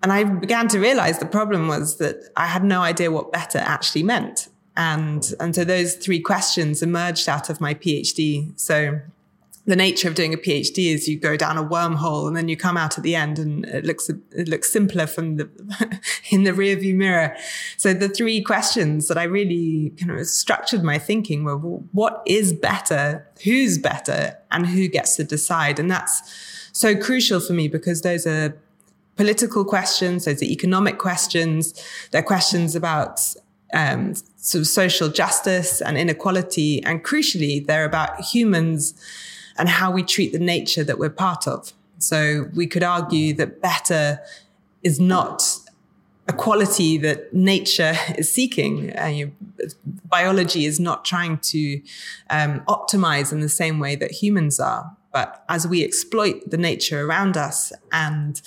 And 0.01 0.13
I 0.13 0.23
began 0.23 0.69
to 0.69 0.79
realize 0.79 1.19
the 1.19 1.25
problem 1.25 1.67
was 1.67 1.97
that 1.97 2.29
I 2.37 2.45
had 2.45 2.63
no 2.63 2.81
idea 2.81 3.11
what 3.11 3.33
better 3.33 3.59
actually 3.59 4.03
meant. 4.03 4.47
And, 4.77 5.33
and 5.39 5.53
so 5.53 5.65
those 5.65 5.95
three 5.95 6.21
questions 6.21 6.81
emerged 6.81 7.27
out 7.27 7.49
of 7.49 7.59
my 7.59 7.73
PhD. 7.73 8.57
So 8.57 9.01
the 9.67 9.75
nature 9.75 10.07
of 10.07 10.15
doing 10.15 10.33
a 10.33 10.37
PhD 10.37 10.93
is 10.93 11.09
you 11.09 11.19
go 11.19 11.35
down 11.35 11.57
a 11.57 11.63
wormhole 11.63 12.25
and 12.25 12.37
then 12.37 12.47
you 12.47 12.55
come 12.55 12.77
out 12.77 12.97
at 12.97 13.03
the 13.03 13.15
end 13.15 13.37
and 13.37 13.65
it 13.65 13.83
looks 13.83 14.09
it 14.09 14.47
looks 14.47 14.71
simpler 14.71 15.05
from 15.05 15.35
the 15.35 15.49
in 16.31 16.43
the 16.43 16.51
rearview 16.51 16.95
mirror. 16.95 17.35
So 17.75 17.93
the 17.93 18.07
three 18.07 18.41
questions 18.41 19.09
that 19.09 19.17
I 19.17 19.23
really 19.23 19.91
kind 19.99 20.11
of 20.11 20.25
structured 20.25 20.83
my 20.83 20.97
thinking 20.97 21.43
were 21.43 21.57
well, 21.57 21.83
what 21.91 22.23
is 22.25 22.53
better, 22.53 23.27
who's 23.43 23.77
better, 23.77 24.37
and 24.51 24.65
who 24.65 24.87
gets 24.87 25.17
to 25.17 25.25
decide, 25.25 25.79
and 25.79 25.91
that's 25.91 26.69
so 26.71 26.95
crucial 26.95 27.41
for 27.41 27.51
me 27.51 27.67
because 27.67 28.03
those 28.03 28.25
are 28.25 28.57
political 29.17 29.65
questions, 29.65 30.23
those 30.23 30.41
are 30.41 30.45
economic 30.45 30.97
questions, 30.97 31.73
they're 32.11 32.23
questions 32.23 32.73
about 32.73 33.19
um, 33.73 34.15
sort 34.37 34.61
of 34.61 34.67
social 34.67 35.09
justice 35.09 35.81
and 35.81 35.97
inequality. 35.97 36.81
And 36.85 37.03
crucially, 37.03 37.65
they're 37.65 37.83
about 37.83 38.21
humans 38.21 38.93
and 39.57 39.69
how 39.69 39.91
we 39.91 40.03
treat 40.03 40.31
the 40.31 40.39
nature 40.39 40.83
that 40.83 40.99
we're 40.99 41.09
part 41.09 41.47
of. 41.47 41.73
So 41.99 42.49
we 42.53 42.67
could 42.67 42.83
argue 42.83 43.33
that 43.35 43.61
better 43.61 44.19
is 44.83 44.99
not 44.99 45.59
a 46.27 46.33
quality 46.33 46.97
that 46.97 47.33
nature 47.33 47.93
is 48.17 48.31
seeking. 48.31 48.97
Uh, 48.97 49.05
you, 49.05 49.31
biology 50.05 50.65
is 50.65 50.79
not 50.79 51.05
trying 51.05 51.37
to 51.39 51.81
um, 52.29 52.61
optimize 52.61 53.31
in 53.31 53.39
the 53.39 53.49
same 53.49 53.79
way 53.79 53.95
that 53.95 54.11
humans 54.11 54.59
are. 54.59 54.95
But 55.11 55.43
as 55.49 55.67
we 55.67 55.83
exploit 55.83 56.49
the 56.49 56.57
nature 56.57 57.05
around 57.05 57.37
us 57.37 57.73
and 57.91 58.41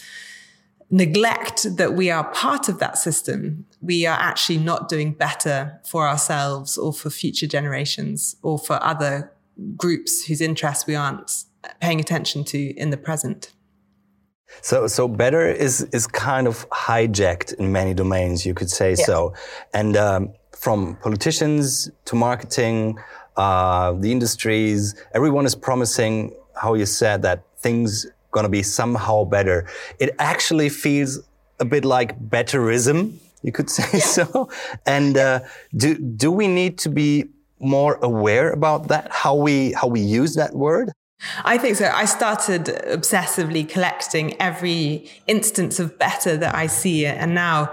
neglect 0.90 1.76
that 1.76 1.94
we 1.94 2.10
are 2.10 2.24
part 2.32 2.68
of 2.68 2.78
that 2.78 2.98
system, 2.98 3.64
we 3.80 4.06
are 4.06 4.18
actually 4.18 4.58
not 4.58 4.88
doing 4.88 5.12
better 5.12 5.80
for 5.84 6.06
ourselves 6.06 6.76
or 6.76 6.92
for 6.92 7.10
future 7.10 7.46
generations 7.46 8.36
or 8.42 8.58
for 8.58 8.82
other 8.82 9.32
groups 9.76 10.26
whose 10.26 10.40
interests 10.40 10.86
we 10.86 10.94
aren't 10.94 11.44
paying 11.80 12.00
attention 12.00 12.44
to 12.44 12.58
in 12.58 12.90
the 12.90 12.96
present. 12.96 13.52
So, 14.62 14.86
so 14.86 15.06
better 15.08 15.46
is 15.48 15.82
is 15.92 16.06
kind 16.06 16.46
of 16.46 16.68
hijacked 16.70 17.54
in 17.54 17.72
many 17.72 17.94
domains, 17.94 18.44
you 18.44 18.54
could 18.54 18.70
say 18.70 18.90
yeah. 18.90 19.04
so, 19.04 19.34
and 19.72 19.96
um, 19.96 20.32
from 20.56 20.96
politicians 20.96 21.90
to 22.06 22.16
marketing, 22.16 22.98
uh, 23.36 23.92
the 23.92 24.10
industries, 24.10 24.94
everyone 25.14 25.46
is 25.46 25.54
promising 25.54 26.34
how 26.60 26.74
you 26.74 26.84
said 26.84 27.22
that 27.22 27.44
things 27.58 28.06
gonna 28.32 28.48
be 28.48 28.62
somehow 28.62 29.24
better. 29.24 29.66
It 29.98 30.14
actually 30.18 30.68
feels 30.68 31.20
a 31.60 31.64
bit 31.64 31.84
like 31.84 32.18
betterism, 32.28 33.18
you 33.42 33.52
could 33.52 33.70
say 33.70 33.88
yeah. 33.92 34.00
so. 34.04 34.50
And 34.84 35.16
uh, 35.16 35.40
do 35.76 35.94
do 35.94 36.30
we 36.30 36.48
need 36.48 36.78
to 36.78 36.88
be 36.88 37.30
more 37.60 37.98
aware 38.02 38.50
about 38.50 38.88
that? 38.88 39.08
How 39.10 39.34
we 39.34 39.72
how 39.72 39.86
we 39.88 40.00
use 40.00 40.34
that 40.34 40.54
word? 40.54 40.92
I 41.44 41.58
think 41.58 41.76
so. 41.76 41.86
I 41.86 42.06
started 42.06 42.64
obsessively 42.64 43.68
collecting 43.68 44.40
every 44.40 45.10
instance 45.26 45.78
of 45.78 45.98
better 45.98 46.36
that 46.36 46.54
I 46.54 46.66
see. 46.66 47.04
And 47.04 47.34
now, 47.34 47.72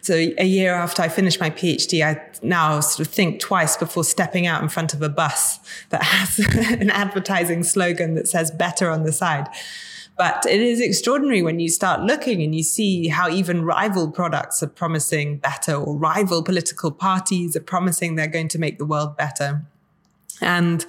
so 0.00 0.14
a 0.14 0.44
year 0.44 0.74
after 0.74 1.02
I 1.02 1.08
finished 1.08 1.38
my 1.38 1.50
PhD, 1.50 2.04
I 2.04 2.20
now 2.42 2.80
sort 2.80 3.06
of 3.06 3.14
think 3.14 3.40
twice 3.40 3.76
before 3.76 4.02
stepping 4.02 4.46
out 4.46 4.62
in 4.62 4.68
front 4.68 4.94
of 4.94 5.02
a 5.02 5.08
bus 5.08 5.60
that 5.90 6.02
has 6.02 6.38
an 6.80 6.90
advertising 6.90 7.62
slogan 7.62 8.14
that 8.14 8.26
says 8.26 8.50
better 8.50 8.90
on 8.90 9.04
the 9.04 9.12
side. 9.12 9.46
But 10.18 10.44
it 10.46 10.60
is 10.60 10.80
extraordinary 10.80 11.42
when 11.42 11.60
you 11.60 11.68
start 11.68 12.02
looking 12.02 12.42
and 12.42 12.52
you 12.52 12.64
see 12.64 13.06
how 13.06 13.30
even 13.30 13.64
rival 13.64 14.10
products 14.10 14.60
are 14.64 14.68
promising 14.68 15.38
better 15.38 15.74
or 15.74 15.96
rival 15.96 16.42
political 16.42 16.90
parties 16.90 17.54
are 17.54 17.60
promising 17.60 18.16
they're 18.16 18.26
going 18.26 18.48
to 18.48 18.58
make 18.58 18.78
the 18.78 18.84
world 18.84 19.16
better. 19.16 19.64
And 20.40 20.84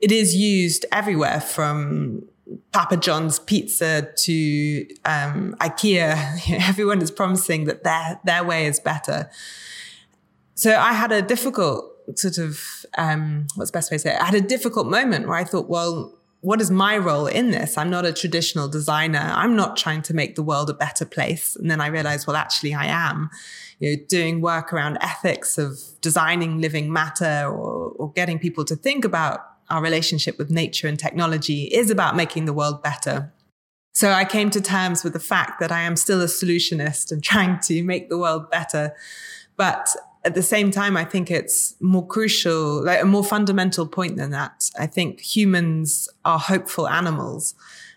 it 0.00 0.10
is 0.10 0.34
used 0.34 0.86
everywhere 0.90 1.42
from 1.42 2.24
Papa 2.72 2.96
John's 2.96 3.38
pizza 3.38 4.08
to 4.16 4.86
um, 5.04 5.54
IKEA. 5.60 6.50
Everyone 6.68 7.02
is 7.02 7.10
promising 7.10 7.64
that 7.64 7.84
their 7.84 8.20
their 8.24 8.42
way 8.42 8.64
is 8.64 8.80
better. 8.80 9.30
So 10.54 10.76
I 10.76 10.94
had 10.94 11.12
a 11.12 11.20
difficult 11.20 11.90
sort 12.14 12.38
of 12.38 12.86
um, 12.96 13.46
what's 13.54 13.70
the 13.70 13.76
best 13.76 13.90
way 13.90 13.96
to 13.96 13.98
say 14.00 14.14
it? 14.14 14.20
I 14.20 14.24
had 14.24 14.34
a 14.34 14.40
difficult 14.40 14.86
moment 14.86 15.28
where 15.28 15.36
I 15.36 15.44
thought, 15.44 15.68
well, 15.68 16.14
what 16.42 16.60
is 16.60 16.72
my 16.72 16.98
role 16.98 17.28
in 17.28 17.52
this? 17.52 17.78
I'm 17.78 17.88
not 17.88 18.04
a 18.04 18.12
traditional 18.12 18.68
designer. 18.68 19.32
I'm 19.32 19.54
not 19.54 19.76
trying 19.76 20.02
to 20.02 20.14
make 20.14 20.34
the 20.34 20.42
world 20.42 20.68
a 20.68 20.74
better 20.74 21.04
place. 21.04 21.54
And 21.54 21.70
then 21.70 21.80
I 21.80 21.86
realized, 21.86 22.26
well, 22.26 22.34
actually, 22.34 22.74
I 22.74 22.86
am. 22.86 23.30
You 23.78 23.90
know, 23.96 24.02
doing 24.08 24.40
work 24.40 24.72
around 24.72 24.98
ethics 25.00 25.56
of 25.56 25.80
designing 26.00 26.60
living 26.60 26.92
matter 26.92 27.44
or, 27.46 27.92
or 27.96 28.12
getting 28.12 28.40
people 28.40 28.64
to 28.66 28.74
think 28.74 29.04
about 29.04 29.40
our 29.70 29.80
relationship 29.80 30.36
with 30.36 30.50
nature 30.50 30.88
and 30.88 30.98
technology 30.98 31.64
is 31.64 31.90
about 31.90 32.16
making 32.16 32.46
the 32.46 32.52
world 32.52 32.82
better. 32.82 33.32
So 33.94 34.10
I 34.10 34.24
came 34.24 34.50
to 34.50 34.60
terms 34.60 35.04
with 35.04 35.12
the 35.12 35.20
fact 35.20 35.60
that 35.60 35.70
I 35.70 35.82
am 35.82 35.94
still 35.94 36.20
a 36.20 36.26
solutionist 36.26 37.12
and 37.12 37.22
trying 37.22 37.60
to 37.60 37.84
make 37.84 38.08
the 38.08 38.18
world 38.18 38.50
better. 38.50 38.96
But 39.56 39.88
at 40.24 40.34
the 40.34 40.42
same 40.42 40.70
time, 40.70 40.96
I 40.96 41.04
think 41.04 41.30
it's 41.30 41.74
more 41.80 42.06
crucial, 42.06 42.84
like 42.84 43.02
a 43.02 43.04
more 43.04 43.24
fundamental 43.24 43.86
point 43.86 44.16
than 44.16 44.30
that. 44.30 44.70
I 44.78 44.86
think 44.86 45.20
humans 45.20 46.08
are 46.24 46.38
hopeful 46.38 46.88
animals. 46.88 47.54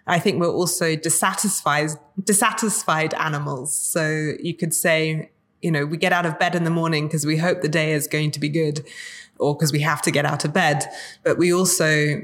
I 0.08 0.20
think 0.20 0.39
we're 0.39 0.48
also 0.48 0.96
dissatisfied, 0.96 1.91
dissatisfied 2.24 3.13
animals. 3.15 3.75
So 3.75 4.34
you 4.39 4.55
could 4.55 4.74
say, 4.74 5.32
you 5.62 5.72
know, 5.72 5.86
we 5.86 5.98
get 5.98 6.13
out 6.13 6.25
of 6.25 6.39
bed 6.39 6.55
in 6.55 6.63
the 6.63 6.70
morning 6.70 7.08
because 7.08 7.25
we 7.25 7.38
hope 7.38 7.62
the 7.62 7.70
day 7.70 7.94
is 7.94 8.08
going 8.08 8.32
to 8.32 8.39
be 8.39 8.50
good 8.50 8.86
or 9.39 9.55
because 9.55 9.72
we 9.72 9.82
have 9.82 10.01
to 10.03 10.12
get 10.12 10.25
out 10.25 10.46
of 10.46 10.53
bed. 10.53 10.86
But 11.24 11.38
we 11.38 11.53
also 11.53 12.22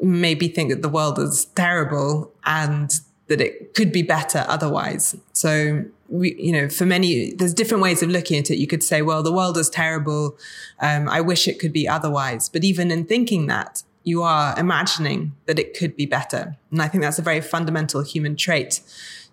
maybe 0.00 0.48
think 0.48 0.70
that 0.70 0.82
the 0.82 0.88
world 0.88 1.18
is 1.18 1.44
terrible 1.56 2.32
and 2.44 2.92
that 3.30 3.40
it 3.40 3.74
could 3.74 3.92
be 3.92 4.02
better 4.02 4.44
otherwise. 4.48 5.16
So 5.32 5.84
we, 6.08 6.34
you 6.34 6.50
know, 6.50 6.68
for 6.68 6.84
many, 6.84 7.32
there's 7.32 7.54
different 7.54 7.80
ways 7.80 8.02
of 8.02 8.10
looking 8.10 8.40
at 8.40 8.50
it. 8.50 8.58
You 8.58 8.66
could 8.66 8.82
say, 8.82 9.02
well, 9.02 9.22
the 9.22 9.32
world 9.32 9.56
is 9.56 9.70
terrible. 9.70 10.36
Um, 10.80 11.08
I 11.08 11.20
wish 11.20 11.46
it 11.46 11.60
could 11.60 11.72
be 11.72 11.86
otherwise. 11.86 12.48
But 12.48 12.64
even 12.64 12.90
in 12.90 13.06
thinking 13.06 13.46
that, 13.46 13.84
you 14.02 14.24
are 14.24 14.58
imagining 14.58 15.32
that 15.46 15.60
it 15.60 15.78
could 15.78 15.94
be 15.94 16.06
better. 16.06 16.56
And 16.72 16.82
I 16.82 16.88
think 16.88 17.04
that's 17.04 17.20
a 17.20 17.22
very 17.22 17.40
fundamental 17.40 18.02
human 18.02 18.34
trait 18.34 18.80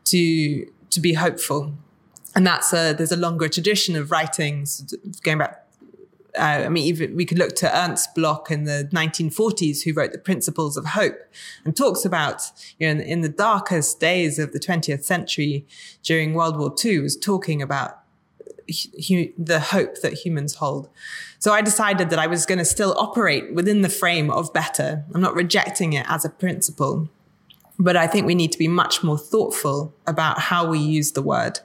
to, 0.06 0.72
to 0.92 1.00
be 1.00 1.14
hopeful. 1.14 1.74
And 2.36 2.46
that's 2.46 2.74
a, 2.74 2.94
there's 2.94 3.12
a 3.12 3.18
longer 3.18 3.50
tradition 3.50 3.96
of 3.96 4.12
writings 4.12 4.94
going 5.24 5.40
back 5.40 5.67
uh, 6.38 6.66
I 6.66 6.70
mean, 6.70 6.86
even 6.86 7.16
we 7.16 7.26
could 7.26 7.38
look 7.38 7.56
to 7.56 7.78
Ernst 7.78 8.16
Bloch 8.16 8.52
in 8.52 8.64
the 8.66 8.90
1940s, 8.94 9.84
who 9.84 9.94
wrote 9.94 10.12
the 10.12 10.18
Principles 10.18 10.78
of 10.78 10.86
Hope, 10.86 11.20
and 11.66 11.76
talks 11.76 12.06
about, 12.06 12.44
you 12.80 12.88
know, 12.88 12.92
in, 12.92 13.02
in 13.02 13.22
the 13.22 13.30
darkest 13.30 14.00
days 14.00 14.40
of 14.40 14.54
the 14.54 14.60
20th 14.60 15.04
century 15.04 15.66
during 16.04 16.34
World 16.34 16.58
War 16.58 16.74
II, 16.84 17.00
was 17.00 17.18
talking 17.18 17.62
about 17.62 18.00
hu- 19.08 19.34
the 19.38 19.60
hope 19.60 20.02
that 20.02 20.14
humans 20.14 20.56
hold. 20.56 20.90
So 21.40 21.54
I 21.54 21.62
decided 21.62 22.10
that 22.10 22.20
I 22.20 22.28
was 22.28 22.46
going 22.46 22.60
to 22.60 22.66
still 22.66 22.96
operate 22.98 23.54
within 23.54 23.82
the 23.82 23.90
frame 23.90 24.30
of 24.30 24.54
better. 24.54 25.06
I'm 25.14 25.22
not 25.22 25.36
rejecting 25.36 25.94
it 25.94 26.06
as 26.10 26.26
a 26.26 26.30
principle, 26.30 27.10
but 27.80 27.96
I 27.96 28.08
think 28.08 28.26
we 28.26 28.36
need 28.36 28.52
to 28.52 28.58
be 28.58 28.68
much 28.68 29.04
more 29.04 29.18
thoughtful 29.18 29.94
about 30.06 30.40
how 30.40 30.68
we 30.68 30.80
use 30.80 31.12
the 31.12 31.22
word 31.22 31.60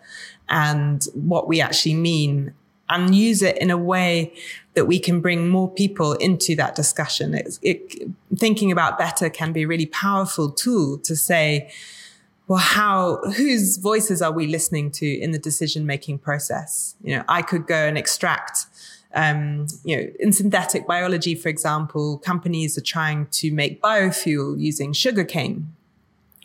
and 0.49 1.05
what 1.14 1.49
we 1.49 1.61
actually 1.61 1.95
mean 1.95 2.55
and 2.93 3.15
use 3.15 3.43
it 3.43 3.59
in 3.59 3.71
a 3.71 3.79
way 3.79 4.33
that 4.75 4.87
we 4.87 4.99
can 4.99 5.21
bring 5.21 5.49
more 5.49 5.71
people 5.71 6.15
into 6.15 6.57
that 6.57 6.75
discussion. 6.75 7.35
It, 7.63 8.09
thinking 8.37 8.73
about 8.73 8.99
better 8.99 9.29
can 9.29 9.53
be 9.53 9.63
a 9.63 9.67
really 9.67 9.87
powerful 9.87 10.51
tool 10.51 10.99
to 10.99 11.17
say, 11.17 11.71
well, 12.49 12.59
how, 12.59 13.19
whose 13.37 13.77
voices 13.77 14.21
are 14.23 14.33
we 14.33 14.47
listening 14.47 14.91
to 14.93 15.07
in 15.07 15.31
the 15.31 15.39
decision 15.39 15.87
making 15.87 16.19
process? 16.19 16.97
You 17.03 17.17
know, 17.17 17.25
I 17.29 17.43
could 17.43 17.67
go 17.67 17.87
and 17.87 17.97
extract 17.97 18.67
um, 19.15 19.67
you 19.85 19.97
know, 19.97 20.11
in 20.21 20.33
synthetic 20.33 20.87
biology, 20.87 21.35
for 21.35 21.49
example, 21.49 22.19
companies 22.19 22.79
are 22.79 22.83
trying 22.83 23.27
to 23.27 23.53
make 23.53 23.83
biofuel 23.83 24.59
using 24.59 24.93
sugarcane. 24.93 25.75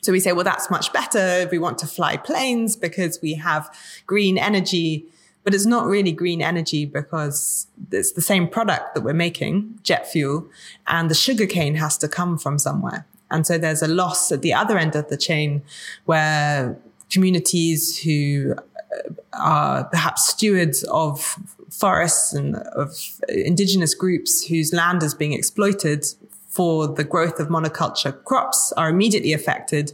So 0.01 0.11
we 0.11 0.19
say, 0.19 0.33
well, 0.33 0.43
that's 0.43 0.69
much 0.69 0.93
better 0.93 1.19
if 1.19 1.51
we 1.51 1.59
want 1.59 1.77
to 1.79 1.87
fly 1.87 2.17
planes 2.17 2.75
because 2.75 3.21
we 3.21 3.33
have 3.35 3.73
green 4.05 4.37
energy 4.37 5.05
but 5.47 5.55
it's 5.55 5.65
not 5.65 5.85
really 5.85 6.11
green 6.11 6.41
energy 6.41 6.83
because 6.83 7.67
it's 7.89 8.11
the 8.11 8.21
same 8.21 8.49
product 8.49 8.93
that 8.93 9.01
we're 9.01 9.13
making, 9.13 9.79
jet 9.81 10.05
fuel, 10.05 10.45
and 10.87 11.09
the 11.09 11.15
sugarcane 11.15 11.75
has 11.75 11.97
to 11.97 12.09
come 12.09 12.37
from 12.37 12.59
somewhere. 12.59 13.07
And 13.31 13.47
so 13.47 13.57
there's 13.57 13.81
a 13.81 13.87
loss 13.87 14.29
at 14.29 14.41
the 14.41 14.53
other 14.53 14.77
end 14.77 14.93
of 14.93 15.07
the 15.07 15.15
chain 15.15 15.61
where 16.03 16.77
communities 17.09 17.97
who 17.97 18.55
uh, 18.57 19.01
are 19.31 19.83
perhaps 19.85 20.27
stewards 20.27 20.83
of 20.91 21.37
forests 21.69 22.33
and 22.33 22.57
of 22.57 22.91
indigenous 23.29 23.95
groups 23.95 24.45
whose 24.47 24.73
land 24.73 25.01
is 25.01 25.13
being 25.13 25.31
exploited 25.31 26.05
for 26.49 26.89
the 26.89 27.05
growth 27.05 27.39
of 27.39 27.47
monoculture 27.47 28.21
crops 28.25 28.73
are 28.73 28.89
immediately 28.89 29.31
affected. 29.31 29.93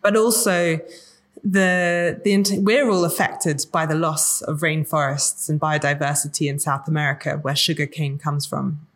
But 0.00 0.16
also 0.16 0.78
the, 1.44 2.20
the 2.24 2.60
we're 2.60 2.90
all 2.90 3.04
affected 3.04 3.64
by 3.70 3.86
the 3.86 3.94
loss 3.94 4.42
of 4.42 4.60
rainforests 4.60 5.48
and 5.48 5.60
biodiversity 5.60 6.48
in 6.48 6.58
South 6.58 6.88
America, 6.88 7.38
where 7.42 7.54
sugarcane 7.54 8.18
comes 8.18 8.46
from. 8.46 8.86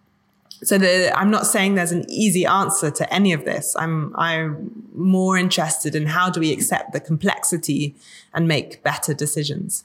So 0.63 0.77
the, 0.77 1.13
I'm 1.17 1.31
not 1.31 1.47
saying 1.47 1.75
there's 1.75 1.93
an 1.93 2.05
easy 2.09 2.45
answer 2.45 2.91
to 2.91 3.13
any 3.13 3.33
of 3.33 3.45
this. 3.45 3.75
I'm 3.79 4.15
I'm 4.17 4.89
more 4.95 5.39
interested 5.39 5.95
in 5.95 6.07
how 6.07 6.29
do 6.31 6.41
we 6.41 6.53
accept 6.53 6.93
the 6.93 7.01
complexity 7.01 7.95
and 8.35 8.47
make 8.47 8.83
better 8.83 9.15
decisions. 9.15 9.85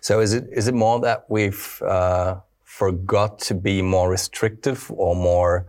So 0.00 0.20
is 0.20 0.32
it 0.32 0.48
is 0.50 0.68
it 0.68 0.74
more 0.74 1.00
that 1.00 1.26
we've 1.28 1.80
uh, 1.82 2.40
forgot 2.64 3.38
to 3.40 3.54
be 3.54 3.82
more 3.82 4.10
restrictive 4.10 4.90
or 4.96 5.14
more 5.14 5.66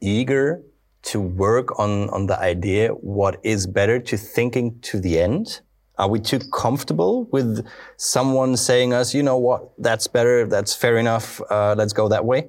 eager 0.00 0.62
to 1.02 1.20
work 1.20 1.78
on, 1.78 2.08
on 2.10 2.26
the 2.26 2.38
idea 2.38 2.90
what 2.90 3.38
is 3.42 3.66
better 3.66 3.98
to 3.98 4.16
thinking 4.16 4.78
to 4.80 5.00
the 5.00 5.18
end. 5.18 5.60
Are 5.98 6.08
we 6.08 6.20
too 6.20 6.40
comfortable 6.52 7.24
with 7.32 7.66
someone 7.96 8.56
saying 8.56 8.92
us, 8.94 9.14
you 9.14 9.22
know 9.22 9.36
what, 9.36 9.70
that's 9.78 10.06
better, 10.06 10.46
that's 10.46 10.74
fair 10.74 10.96
enough, 10.96 11.40
uh, 11.50 11.74
let's 11.76 11.92
go 11.92 12.08
that 12.08 12.24
way? 12.24 12.48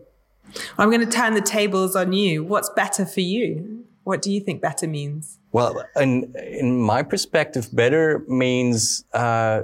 I'm 0.78 0.90
going 0.90 1.06
to 1.06 1.12
turn 1.12 1.34
the 1.34 1.42
tables 1.42 1.96
on 1.96 2.14
you. 2.14 2.44
What's 2.44 2.70
better 2.70 3.06
for 3.06 3.22
you? 3.22 3.86
What 4.04 4.22
do 4.22 4.32
you 4.32 4.40
think 4.40 4.62
better 4.62 4.88
means? 4.88 5.40
Well, 5.52 5.84
in, 5.96 6.34
in 6.36 6.82
my 6.82 7.04
perspective, 7.04 7.70
better 7.74 8.24
means 8.28 9.06
uh, 9.14 9.64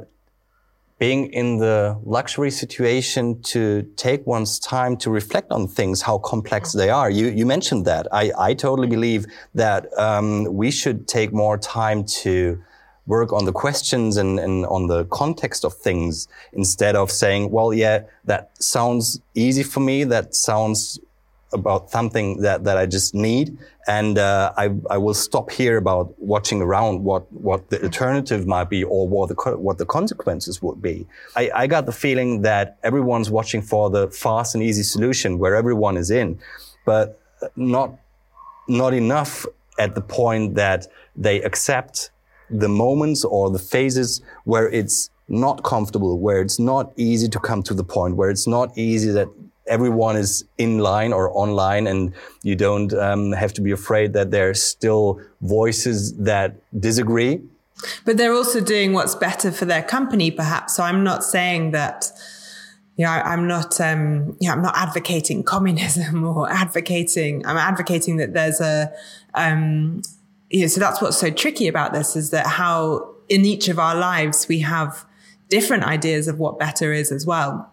being 1.00 1.32
in 1.32 1.58
the 1.58 1.98
luxury 2.04 2.52
situation 2.52 3.42
to 3.42 3.84
take 3.96 4.28
one's 4.28 4.60
time 4.60 4.98
to 4.98 5.10
reflect 5.10 5.50
on 5.52 5.68
things, 5.68 6.02
how 6.02 6.18
complex 6.20 6.74
they 6.74 6.90
are. 6.90 7.10
You, 7.10 7.28
you 7.28 7.46
mentioned 7.46 7.86
that. 7.86 8.08
I, 8.12 8.32
I 8.38 8.54
totally 8.54 8.88
believe 8.88 9.26
that 9.56 9.88
um, 9.98 10.54
we 10.54 10.70
should 10.72 11.08
take 11.08 11.32
more 11.32 11.58
time 11.58 12.04
to 12.24 12.62
work 13.08 13.34
on 13.34 13.46
the 13.46 13.54
questions 13.54 14.18
and, 14.18 14.40
and 14.40 14.66
on 14.68 14.88
the 14.88 15.06
context 15.06 15.66
of 15.66 15.74
things 15.74 16.28
instead 16.54 16.96
of 16.96 17.10
saying, 17.10 17.50
well, 17.50 17.74
yeah, 17.74 18.04
that 18.26 18.52
sounds 18.62 19.20
easy 19.34 19.64
for 19.64 19.80
me. 19.80 20.04
That 20.04 20.36
sounds 20.36 21.00
about 21.52 21.90
something 21.90 22.42
that, 22.42 22.64
that 22.64 22.78
I 22.78 22.86
just 22.86 23.16
need. 23.16 23.58
And 23.88 24.18
uh, 24.18 24.54
I, 24.56 24.70
I 24.90 24.98
will 24.98 25.14
stop 25.14 25.52
here 25.52 25.78
about 25.78 26.14
watching 26.20 26.62
around 26.62 27.04
what, 27.04 27.32
what 27.32 27.70
the 27.70 27.82
alternative 27.84 28.46
might 28.46 28.70
be 28.70 28.84
or 28.84 29.08
what 29.08 29.30
the, 29.30 29.58
what 29.58 29.78
the 29.78 29.86
consequences 29.86 30.62
would 30.62 30.82
be. 30.82 31.08
I, 31.36 31.50
I 31.56 31.68
got 31.68 31.86
the 31.86 31.92
feeling 31.92 32.44
that 32.44 32.78
everyone's 32.84 33.30
watching 33.32 33.62
for 33.62 33.90
the 33.90 34.10
fast 34.10 34.54
and 34.54 34.64
easy 34.64 34.84
solution 34.84 35.40
where 35.40 35.56
everyone 35.56 35.98
is 35.98 36.12
in, 36.12 36.40
but 36.86 37.20
not, 37.56 37.96
not 38.68 38.94
enough 38.94 39.46
at 39.80 39.96
the 39.96 40.02
point 40.02 40.56
that 40.56 40.88
they 41.16 41.42
accept 41.42 42.12
the 42.50 42.70
moments 42.70 43.24
or 43.24 43.50
the 43.50 43.60
phases 43.60 44.22
where 44.44 44.70
it's 44.70 45.10
not 45.28 45.64
comfortable, 45.64 46.20
where 46.20 46.42
it's 46.42 46.60
not 46.60 46.92
easy 46.96 47.30
to 47.30 47.40
come 47.40 47.64
to 47.64 47.74
the 47.74 47.84
point, 47.84 48.16
where 48.16 48.30
it's 48.30 48.48
not 48.48 48.76
easy 48.78 49.12
that 49.12 49.30
everyone 49.70 50.18
is 50.18 50.44
in 50.58 50.80
line 50.80 51.14
or 51.14 51.32
online 51.38 51.88
and 51.88 52.14
you 52.44 52.56
don't 52.56 52.94
um, 52.94 53.32
have 53.32 53.54
to 53.54 53.62
be 53.62 53.72
afraid 53.72 54.14
that 54.14 54.32
there's 54.32 54.62
still 54.62 55.22
voices 55.42 56.18
that 56.18 56.56
disagree. 56.80 57.42
But 58.06 58.18
they're 58.18 58.34
also 58.34 58.60
doing 58.60 58.92
what's 58.92 59.16
better 59.16 59.52
for 59.52 59.66
their 59.66 59.84
company, 59.84 60.32
perhaps. 60.32 60.76
So 60.76 60.84
I'm 60.84 61.04
not 61.04 61.24
saying 61.24 61.72
that 61.72 62.12
you 63.00 63.06
know, 63.06 63.12
I'm 63.12 63.48
not, 63.48 63.80
um, 63.80 64.36
you 64.42 64.50
know, 64.50 64.56
I'm 64.56 64.62
not 64.62 64.76
advocating 64.76 65.42
communism 65.42 66.26
or 66.38 66.52
advocating, 66.52 67.46
I'm 67.46 67.56
advocating 67.56 68.18
that 68.18 68.34
there's 68.34 68.60
a, 68.60 68.92
um, 69.36 70.02
you 70.50 70.62
know, 70.62 70.68
so 70.68 70.82
that's 70.82 71.02
what's 71.02 71.18
so 71.18 71.30
tricky 71.30 71.70
about 71.70 71.94
this 71.94 72.18
is 72.18 72.32
that 72.32 72.46
how 72.46 73.16
in 73.30 73.46
each 73.46 73.70
of 73.70 73.80
our 73.80 73.96
lives 73.96 74.50
we 74.50 74.60
have 74.60 75.06
different 75.48 75.86
ideas 75.86 76.28
of 76.28 76.40
what 76.40 76.60
better 76.60 76.92
is 76.92 77.10
as 77.10 77.26
well. 77.26 77.72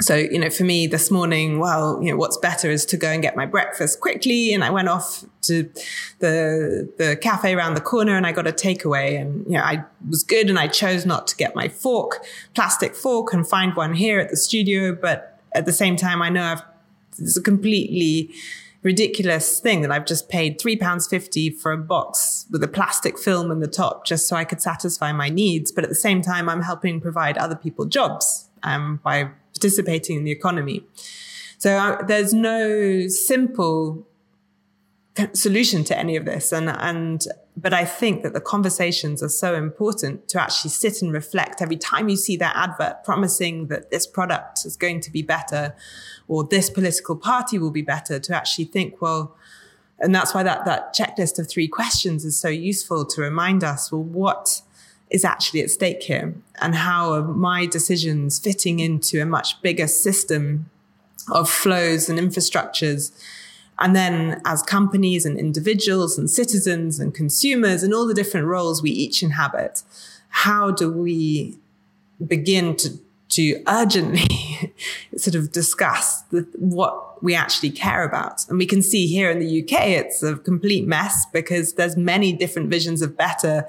So, 0.00 0.14
you 0.14 0.38
know, 0.38 0.48
for 0.48 0.62
me 0.62 0.86
this 0.86 1.10
morning, 1.10 1.58
well, 1.58 2.00
you 2.00 2.10
know, 2.10 2.16
what's 2.16 2.36
better 2.36 2.70
is 2.70 2.86
to 2.86 2.96
go 2.96 3.08
and 3.08 3.20
get 3.20 3.34
my 3.34 3.46
breakfast 3.46 4.00
quickly. 4.00 4.54
And 4.54 4.62
I 4.62 4.70
went 4.70 4.88
off 4.88 5.24
to 5.42 5.68
the, 6.20 6.88
the 6.98 7.16
cafe 7.20 7.52
around 7.52 7.74
the 7.74 7.80
corner 7.80 8.16
and 8.16 8.24
I 8.24 8.30
got 8.30 8.46
a 8.46 8.52
takeaway 8.52 9.20
and, 9.20 9.44
you 9.46 9.54
know, 9.54 9.62
I 9.62 9.84
was 10.08 10.22
good 10.22 10.48
and 10.48 10.58
I 10.58 10.68
chose 10.68 11.04
not 11.04 11.26
to 11.28 11.36
get 11.36 11.56
my 11.56 11.68
fork, 11.68 12.24
plastic 12.54 12.94
fork 12.94 13.32
and 13.32 13.46
find 13.46 13.74
one 13.74 13.94
here 13.94 14.20
at 14.20 14.30
the 14.30 14.36
studio. 14.36 14.94
But 14.94 15.40
at 15.52 15.66
the 15.66 15.72
same 15.72 15.96
time, 15.96 16.22
I 16.22 16.28
know 16.28 16.44
I've, 16.44 16.62
it's 17.18 17.36
a 17.36 17.42
completely, 17.42 18.32
ridiculous 18.84 19.58
thing 19.58 19.82
that 19.82 19.90
I've 19.90 20.06
just 20.06 20.28
paid 20.28 20.60
three 20.60 20.76
pounds 20.76 21.08
fifty 21.08 21.50
for 21.50 21.72
a 21.72 21.76
box 21.76 22.46
with 22.52 22.62
a 22.62 22.68
plastic 22.68 23.18
film 23.18 23.50
in 23.50 23.58
the 23.58 23.66
top 23.66 24.06
just 24.06 24.28
so 24.28 24.36
I 24.36 24.44
could 24.44 24.62
satisfy 24.62 25.10
my 25.10 25.28
needs. 25.28 25.72
But 25.72 25.82
at 25.82 25.90
the 25.90 25.96
same 25.96 26.22
time, 26.22 26.48
I'm 26.48 26.62
helping 26.62 27.00
provide 27.00 27.36
other 27.36 27.56
people 27.56 27.86
jobs 27.86 28.48
um, 28.62 29.00
by 29.02 29.30
participating 29.58 30.16
in 30.16 30.24
the 30.24 30.30
economy. 30.30 30.84
So 31.58 31.76
uh, 31.76 32.02
there's 32.04 32.32
no 32.32 33.08
simple 33.08 34.06
solution 35.32 35.82
to 35.84 35.98
any 35.98 36.14
of 36.16 36.24
this. 36.24 36.52
And, 36.52 36.70
and, 36.70 37.26
but 37.56 37.74
I 37.74 37.84
think 37.84 38.22
that 38.22 38.34
the 38.34 38.40
conversations 38.40 39.22
are 39.22 39.28
so 39.28 39.56
important 39.56 40.28
to 40.28 40.40
actually 40.40 40.70
sit 40.70 41.02
and 41.02 41.12
reflect 41.12 41.60
every 41.60 41.76
time 41.76 42.08
you 42.08 42.16
see 42.16 42.36
that 42.36 42.54
advert 42.54 43.02
promising 43.04 43.66
that 43.66 43.90
this 43.90 44.06
product 44.06 44.64
is 44.64 44.76
going 44.76 45.00
to 45.00 45.10
be 45.10 45.22
better 45.22 45.74
or 46.28 46.44
this 46.44 46.70
political 46.70 47.16
party 47.16 47.58
will 47.58 47.72
be 47.72 47.82
better 47.82 48.20
to 48.20 48.36
actually 48.36 48.66
think, 48.66 49.02
well, 49.02 49.36
and 49.98 50.14
that's 50.14 50.32
why 50.32 50.44
that, 50.44 50.64
that 50.64 50.94
checklist 50.94 51.40
of 51.40 51.48
three 51.48 51.66
questions 51.66 52.24
is 52.24 52.38
so 52.38 52.48
useful 52.48 53.04
to 53.04 53.20
remind 53.20 53.64
us, 53.64 53.90
well, 53.90 54.04
what 54.04 54.62
is 55.10 55.24
actually 55.24 55.60
at 55.60 55.70
stake 55.70 56.02
here 56.02 56.34
and 56.60 56.74
how 56.74 57.12
are 57.12 57.22
my 57.22 57.66
decisions 57.66 58.38
fitting 58.38 58.80
into 58.80 59.20
a 59.20 59.26
much 59.26 59.60
bigger 59.62 59.86
system 59.86 60.70
of 61.30 61.48
flows 61.48 62.08
and 62.08 62.18
infrastructures. 62.18 63.12
And 63.78 63.94
then 63.94 64.40
as 64.44 64.62
companies 64.62 65.24
and 65.24 65.38
individuals 65.38 66.18
and 66.18 66.28
citizens 66.28 66.98
and 66.98 67.14
consumers 67.14 67.82
and 67.82 67.94
all 67.94 68.06
the 68.06 68.14
different 68.14 68.46
roles 68.46 68.82
we 68.82 68.90
each 68.90 69.22
inhabit, 69.22 69.82
how 70.30 70.70
do 70.70 70.90
we 70.90 71.56
begin 72.26 72.76
to, 72.76 72.98
to 73.30 73.62
urgently 73.66 74.74
sort 75.16 75.34
of 75.34 75.52
discuss 75.52 76.22
the, 76.30 76.46
what 76.54 77.22
we 77.22 77.34
actually 77.34 77.70
care 77.70 78.04
about? 78.04 78.48
And 78.48 78.58
we 78.58 78.66
can 78.66 78.82
see 78.82 79.06
here 79.06 79.30
in 79.30 79.38
the 79.38 79.62
UK, 79.62 79.88
it's 79.88 80.22
a 80.22 80.36
complete 80.36 80.86
mess 80.86 81.26
because 81.32 81.74
there's 81.74 81.96
many 81.96 82.32
different 82.32 82.70
visions 82.70 83.02
of 83.02 83.16
better 83.16 83.66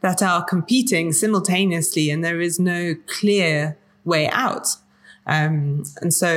that 0.00 0.22
are 0.22 0.44
competing 0.44 1.12
simultaneously 1.12 2.10
and 2.10 2.24
there 2.24 2.40
is 2.40 2.58
no 2.58 2.94
clear 3.06 3.76
way 4.04 4.28
out. 4.28 4.76
Um, 5.26 5.84
and 6.00 6.12
so 6.12 6.28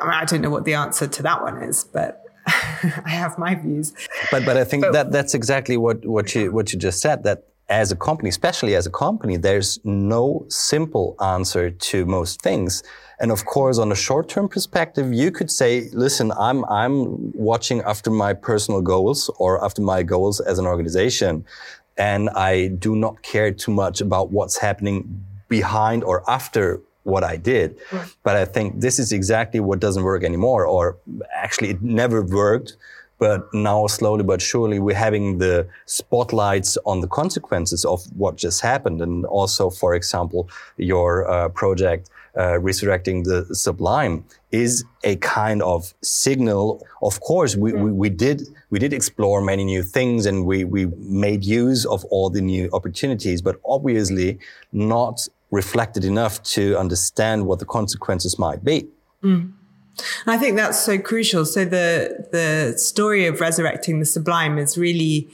I, 0.00 0.04
mean, 0.04 0.12
I 0.12 0.24
don't 0.24 0.40
know 0.40 0.50
what 0.50 0.64
the 0.64 0.74
answer 0.74 1.06
to 1.06 1.22
that 1.22 1.42
one 1.42 1.62
is, 1.62 1.84
but 1.84 2.24
I 2.46 3.10
have 3.10 3.38
my 3.38 3.54
views. 3.54 3.92
But 4.30 4.44
but 4.44 4.56
I 4.56 4.64
think 4.64 4.84
but, 4.84 4.92
that 4.92 5.12
that's 5.12 5.34
exactly 5.34 5.76
what 5.76 6.04
what 6.06 6.34
you 6.34 6.52
what 6.52 6.72
you 6.72 6.78
just 6.78 7.00
said. 7.00 7.22
That 7.24 7.44
as 7.68 7.90
a 7.90 7.96
company, 7.96 8.28
especially 8.28 8.74
as 8.74 8.86
a 8.86 8.90
company, 8.90 9.36
there's 9.36 9.78
no 9.84 10.44
simple 10.48 11.16
answer 11.20 11.70
to 11.70 12.04
most 12.04 12.42
things. 12.42 12.82
And 13.18 13.30
of 13.30 13.46
course, 13.46 13.78
on 13.78 13.90
a 13.90 13.94
short-term 13.94 14.48
perspective, 14.48 15.12
you 15.12 15.30
could 15.30 15.50
say, 15.50 15.88
listen, 15.92 16.32
I'm, 16.32 16.64
I'm 16.66 17.32
watching 17.32 17.80
after 17.82 18.10
my 18.10 18.34
personal 18.34 18.82
goals 18.82 19.30
or 19.38 19.64
after 19.64 19.80
my 19.80 20.02
goals 20.02 20.40
as 20.40 20.58
an 20.58 20.66
organization. 20.66 21.44
And 21.96 22.28
I 22.30 22.68
do 22.68 22.96
not 22.96 23.22
care 23.22 23.52
too 23.52 23.72
much 23.72 24.00
about 24.00 24.30
what's 24.30 24.58
happening 24.58 25.24
behind 25.48 26.04
or 26.04 26.28
after 26.28 26.80
what 27.04 27.22
I 27.22 27.36
did. 27.36 27.78
But 28.22 28.36
I 28.36 28.44
think 28.44 28.80
this 28.80 28.98
is 28.98 29.12
exactly 29.12 29.60
what 29.60 29.78
doesn't 29.78 30.02
work 30.02 30.24
anymore, 30.24 30.66
or 30.66 30.96
actually 31.34 31.70
it 31.70 31.82
never 31.82 32.22
worked. 32.22 32.76
But 33.18 33.52
now 33.54 33.86
slowly 33.86 34.24
but 34.24 34.42
surely 34.42 34.78
we're 34.78 34.96
having 34.96 35.38
the 35.38 35.68
spotlights 35.86 36.76
on 36.84 37.00
the 37.00 37.06
consequences 37.06 37.84
of 37.84 38.04
what 38.16 38.36
just 38.36 38.60
happened. 38.60 39.00
And 39.00 39.24
also, 39.26 39.70
for 39.70 39.94
example, 39.94 40.48
your 40.76 41.28
uh, 41.30 41.48
project, 41.50 42.10
uh, 42.36 42.58
resurrecting 42.58 43.22
the 43.22 43.46
sublime 43.54 44.24
is 44.50 44.84
a 45.04 45.16
kind 45.16 45.62
of 45.62 45.94
signal. 46.02 46.84
Of 47.02 47.20
course, 47.20 47.54
we, 47.56 47.72
we, 47.72 47.92
we, 47.92 48.08
did 48.08 48.42
we 48.70 48.78
did 48.78 48.92
explore 48.92 49.40
many 49.40 49.64
new 49.64 49.82
things 49.82 50.26
and 50.26 50.44
we, 50.44 50.64
we 50.64 50.86
made 50.98 51.44
use 51.44 51.86
of 51.86 52.04
all 52.06 52.30
the 52.30 52.40
new 52.40 52.68
opportunities, 52.72 53.40
but 53.40 53.60
obviously 53.64 54.38
not 54.72 55.28
reflected 55.50 56.04
enough 56.04 56.42
to 56.42 56.76
understand 56.76 57.46
what 57.46 57.60
the 57.60 57.64
consequences 57.64 58.38
might 58.38 58.64
be. 58.64 58.88
Mm. 59.22 59.52
I 60.26 60.36
think 60.36 60.56
that's 60.56 60.80
so 60.80 60.98
crucial. 60.98 61.44
So 61.44 61.64
the 61.64 62.26
the 62.32 62.78
story 62.78 63.26
of 63.26 63.40
resurrecting 63.40 64.00
the 64.00 64.06
sublime 64.06 64.58
is 64.58 64.76
really 64.76 65.28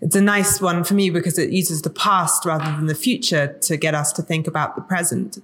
it's 0.00 0.16
a 0.16 0.20
nice 0.20 0.60
one 0.60 0.84
for 0.84 0.94
me 0.94 1.10
because 1.10 1.38
it 1.38 1.50
uses 1.50 1.82
the 1.82 1.90
past 1.90 2.44
rather 2.44 2.64
than 2.64 2.86
the 2.86 2.94
future 2.94 3.58
to 3.62 3.76
get 3.76 3.94
us 3.94 4.12
to 4.14 4.22
think 4.22 4.46
about 4.46 4.74
the 4.74 4.80
present. 4.82 5.38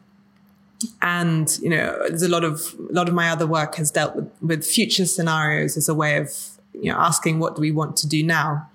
And 1.02 1.58
you 1.60 1.70
know, 1.70 1.96
there's 2.08 2.22
a 2.22 2.28
lot 2.28 2.44
of 2.44 2.74
a 2.90 2.92
lot 2.92 3.08
of 3.08 3.14
my 3.14 3.30
other 3.30 3.46
work 3.46 3.76
has 3.76 3.90
dealt 3.90 4.16
with 4.16 4.30
with 4.42 4.66
future 4.66 5.06
scenarios 5.06 5.76
as 5.76 5.88
a 5.88 5.94
way 5.94 6.16
of 6.16 6.30
you 6.74 6.92
know 6.92 6.98
asking 6.98 7.38
what 7.38 7.56
do 7.56 7.60
we 7.60 7.70
want 7.70 7.96
to 7.98 8.08
do 8.08 8.22
now. 8.22 8.68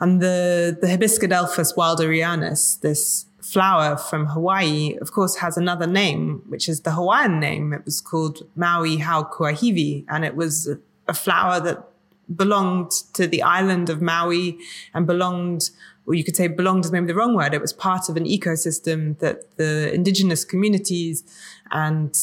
And 0.00 0.20
the 0.20 0.76
the 0.80 0.86
Hibiscadelphus 0.86 1.74
wilderianus, 1.76 2.80
this 2.80 3.26
flower 3.52 3.96
from 3.96 4.26
Hawaii, 4.26 4.96
of 5.00 5.12
course, 5.12 5.36
has 5.36 5.56
another 5.56 5.86
name, 5.86 6.42
which 6.48 6.68
is 6.68 6.82
the 6.82 6.92
Hawaiian 6.92 7.40
name. 7.40 7.72
It 7.72 7.84
was 7.84 8.00
called 8.00 8.46
Maui 8.54 8.98
Haukuahiwi, 8.98 10.04
and 10.08 10.24
it 10.24 10.36
was 10.36 10.68
a 11.08 11.14
flower 11.14 11.60
that 11.60 11.88
belonged 12.34 12.92
to 13.14 13.26
the 13.26 13.42
island 13.42 13.90
of 13.90 14.00
Maui 14.00 14.58
and 14.94 15.06
belonged, 15.06 15.70
or 16.06 16.14
you 16.14 16.22
could 16.22 16.36
say 16.36 16.46
belonged 16.46 16.84
is 16.84 16.92
maybe 16.92 17.06
the 17.06 17.14
wrong 17.14 17.34
word. 17.34 17.52
It 17.54 17.60
was 17.60 17.72
part 17.72 18.08
of 18.08 18.16
an 18.16 18.24
ecosystem 18.24 19.18
that 19.18 19.56
the 19.56 19.92
indigenous 19.92 20.44
communities 20.44 21.24
and 21.72 22.16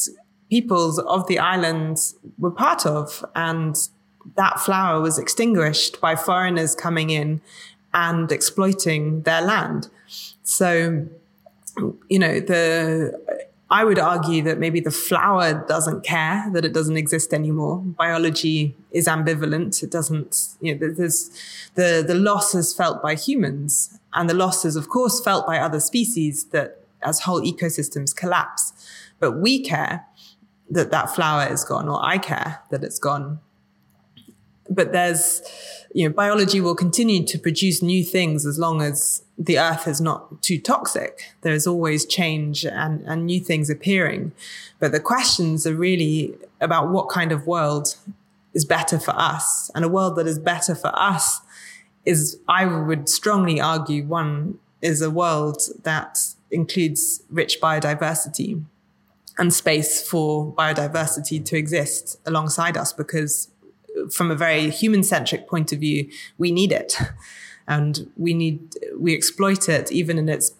peoples 0.50 0.98
of 0.98 1.26
the 1.26 1.38
island 1.38 1.98
were 2.38 2.50
part 2.50 2.86
of. 2.86 3.24
And 3.34 3.76
that 4.36 4.60
flower 4.60 5.00
was 5.00 5.18
extinguished 5.18 6.00
by 6.00 6.16
foreigners 6.16 6.74
coming 6.74 7.10
in 7.10 7.40
and 7.92 8.30
exploiting 8.32 9.22
their 9.22 9.42
land. 9.42 9.88
So, 10.42 11.06
you 12.08 12.18
know, 12.18 12.40
the 12.40 13.44
I 13.70 13.84
would 13.84 13.98
argue 13.98 14.42
that 14.44 14.58
maybe 14.58 14.80
the 14.80 14.90
flower 14.90 15.64
doesn't 15.68 16.02
care 16.02 16.48
that 16.52 16.64
it 16.64 16.72
doesn't 16.72 16.96
exist 16.96 17.34
anymore. 17.34 17.78
Biology 17.78 18.74
is 18.92 19.06
ambivalent. 19.06 19.82
It 19.82 19.90
doesn't, 19.90 20.56
you 20.62 20.74
know, 20.74 20.92
there's 20.94 21.30
the, 21.74 22.02
the 22.06 22.14
loss 22.14 22.54
is 22.54 22.72
felt 22.72 23.02
by 23.02 23.14
humans 23.14 23.98
and 24.14 24.28
the 24.28 24.34
loss 24.34 24.64
is 24.64 24.74
of 24.74 24.88
course 24.88 25.20
felt 25.22 25.46
by 25.46 25.58
other 25.58 25.80
species 25.80 26.44
that 26.46 26.80
as 27.02 27.20
whole 27.20 27.42
ecosystems 27.42 28.16
collapse. 28.16 28.72
But 29.20 29.32
we 29.32 29.62
care 29.62 30.06
that 30.70 30.90
that 30.90 31.14
flower 31.14 31.46
is 31.52 31.62
gone 31.64 31.88
or 31.88 32.02
I 32.02 32.16
care 32.16 32.62
that 32.70 32.82
it's 32.82 32.98
gone. 32.98 33.40
But 34.70 34.92
there's, 34.92 35.42
you 35.94 36.08
know, 36.08 36.14
biology 36.14 36.60
will 36.60 36.74
continue 36.74 37.24
to 37.26 37.38
produce 37.38 37.82
new 37.82 38.04
things 38.04 38.44
as 38.44 38.58
long 38.58 38.82
as 38.82 39.22
the 39.38 39.58
earth 39.58 39.86
is 39.86 40.00
not 40.00 40.42
too 40.42 40.58
toxic. 40.58 41.32
There's 41.42 41.66
always 41.66 42.04
change 42.04 42.64
and, 42.64 43.02
and 43.06 43.26
new 43.26 43.40
things 43.40 43.70
appearing. 43.70 44.32
But 44.78 44.92
the 44.92 45.00
questions 45.00 45.66
are 45.66 45.74
really 45.74 46.34
about 46.60 46.88
what 46.88 47.08
kind 47.08 47.32
of 47.32 47.46
world 47.46 47.96
is 48.52 48.64
better 48.64 48.98
for 48.98 49.12
us. 49.12 49.70
And 49.74 49.84
a 49.84 49.88
world 49.88 50.16
that 50.16 50.26
is 50.26 50.38
better 50.38 50.74
for 50.74 50.90
us 50.98 51.40
is, 52.04 52.38
I 52.48 52.64
would 52.64 53.08
strongly 53.08 53.60
argue, 53.60 54.04
one 54.04 54.58
is 54.82 55.02
a 55.02 55.10
world 55.10 55.62
that 55.82 56.18
includes 56.50 57.22
rich 57.30 57.60
biodiversity 57.60 58.64
and 59.36 59.54
space 59.54 60.06
for 60.06 60.52
biodiversity 60.52 61.44
to 61.44 61.56
exist 61.56 62.18
alongside 62.26 62.76
us 62.76 62.92
because 62.92 63.48
from 64.10 64.30
a 64.30 64.34
very 64.34 64.70
human 64.70 65.02
centric 65.02 65.48
point 65.48 65.72
of 65.72 65.80
view, 65.80 66.08
we 66.38 66.52
need 66.52 66.72
it. 66.72 66.96
And 67.66 68.10
we 68.16 68.32
need, 68.32 68.76
we 68.96 69.14
exploit 69.14 69.68
it 69.68 69.92
even 69.92 70.16
in 70.16 70.28
its 70.28 70.52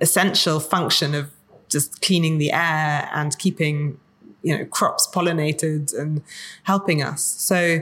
essential 0.00 0.58
function 0.58 1.14
of 1.14 1.30
just 1.68 2.02
cleaning 2.02 2.38
the 2.38 2.50
air 2.50 3.08
and 3.14 3.38
keeping, 3.38 3.98
you 4.42 4.56
know, 4.56 4.64
crops 4.64 5.06
pollinated 5.06 5.96
and 5.96 6.22
helping 6.64 7.00
us. 7.02 7.22
So 7.22 7.80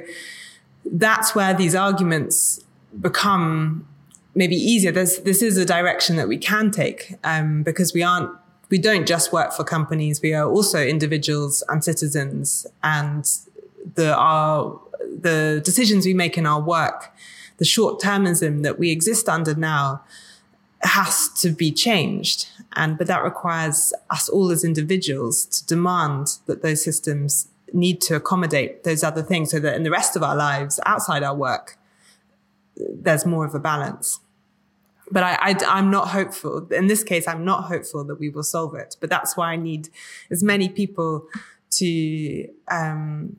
that's 0.84 1.34
where 1.34 1.54
these 1.54 1.74
arguments 1.74 2.64
become 3.00 3.88
maybe 4.34 4.56
easier. 4.56 4.92
There's, 4.92 5.20
this 5.20 5.40
is 5.40 5.56
a 5.56 5.64
direction 5.64 6.16
that 6.16 6.28
we 6.28 6.36
can 6.36 6.70
take 6.70 7.14
um, 7.24 7.62
because 7.62 7.94
we 7.94 8.02
aren't 8.02 8.30
we 8.68 8.78
don't 8.78 9.06
just 9.06 9.32
work 9.32 9.52
for 9.52 9.64
companies. 9.64 10.20
We 10.20 10.34
are 10.34 10.48
also 10.48 10.84
individuals 10.84 11.62
and 11.68 11.84
citizens 11.84 12.66
and 12.82 13.24
the, 13.94 14.14
our, 14.14 14.80
the 15.26 15.60
decisions 15.64 16.06
we 16.06 16.14
make 16.14 16.38
in 16.38 16.46
our 16.46 16.60
work, 16.60 17.12
the 17.58 17.64
short 17.64 18.00
termism 18.00 18.62
that 18.62 18.78
we 18.78 18.90
exist 18.90 19.28
under 19.28 19.54
now 19.54 20.02
has 20.82 21.28
to 21.40 21.50
be 21.50 21.72
changed. 21.72 22.48
And, 22.74 22.96
but 22.96 23.06
that 23.08 23.24
requires 23.24 23.92
us 24.10 24.28
all 24.28 24.50
as 24.50 24.62
individuals 24.62 25.44
to 25.46 25.66
demand 25.66 26.38
that 26.46 26.62
those 26.62 26.84
systems 26.84 27.48
need 27.72 28.00
to 28.02 28.14
accommodate 28.14 28.84
those 28.84 29.02
other 29.02 29.22
things 29.22 29.50
so 29.50 29.58
that 29.58 29.74
in 29.74 29.82
the 29.82 29.90
rest 29.90 30.14
of 30.14 30.22
our 30.22 30.36
lives 30.36 30.78
outside 30.86 31.22
our 31.22 31.34
work, 31.34 31.76
there's 32.76 33.26
more 33.26 33.44
of 33.44 33.54
a 33.54 33.58
balance. 33.58 34.20
But 35.10 35.22
I, 35.22 35.32
I, 35.40 35.78
am 35.78 35.90
not 35.90 36.08
hopeful. 36.08 36.66
In 36.72 36.86
this 36.88 37.02
case, 37.02 37.26
I'm 37.26 37.44
not 37.44 37.64
hopeful 37.64 38.04
that 38.04 38.16
we 38.16 38.28
will 38.28 38.42
solve 38.42 38.74
it. 38.74 38.96
But 39.00 39.08
that's 39.08 39.36
why 39.36 39.52
I 39.52 39.56
need 39.56 39.88
as 40.30 40.42
many 40.42 40.68
people 40.68 41.26
to 41.78 42.48
um, 42.68 43.36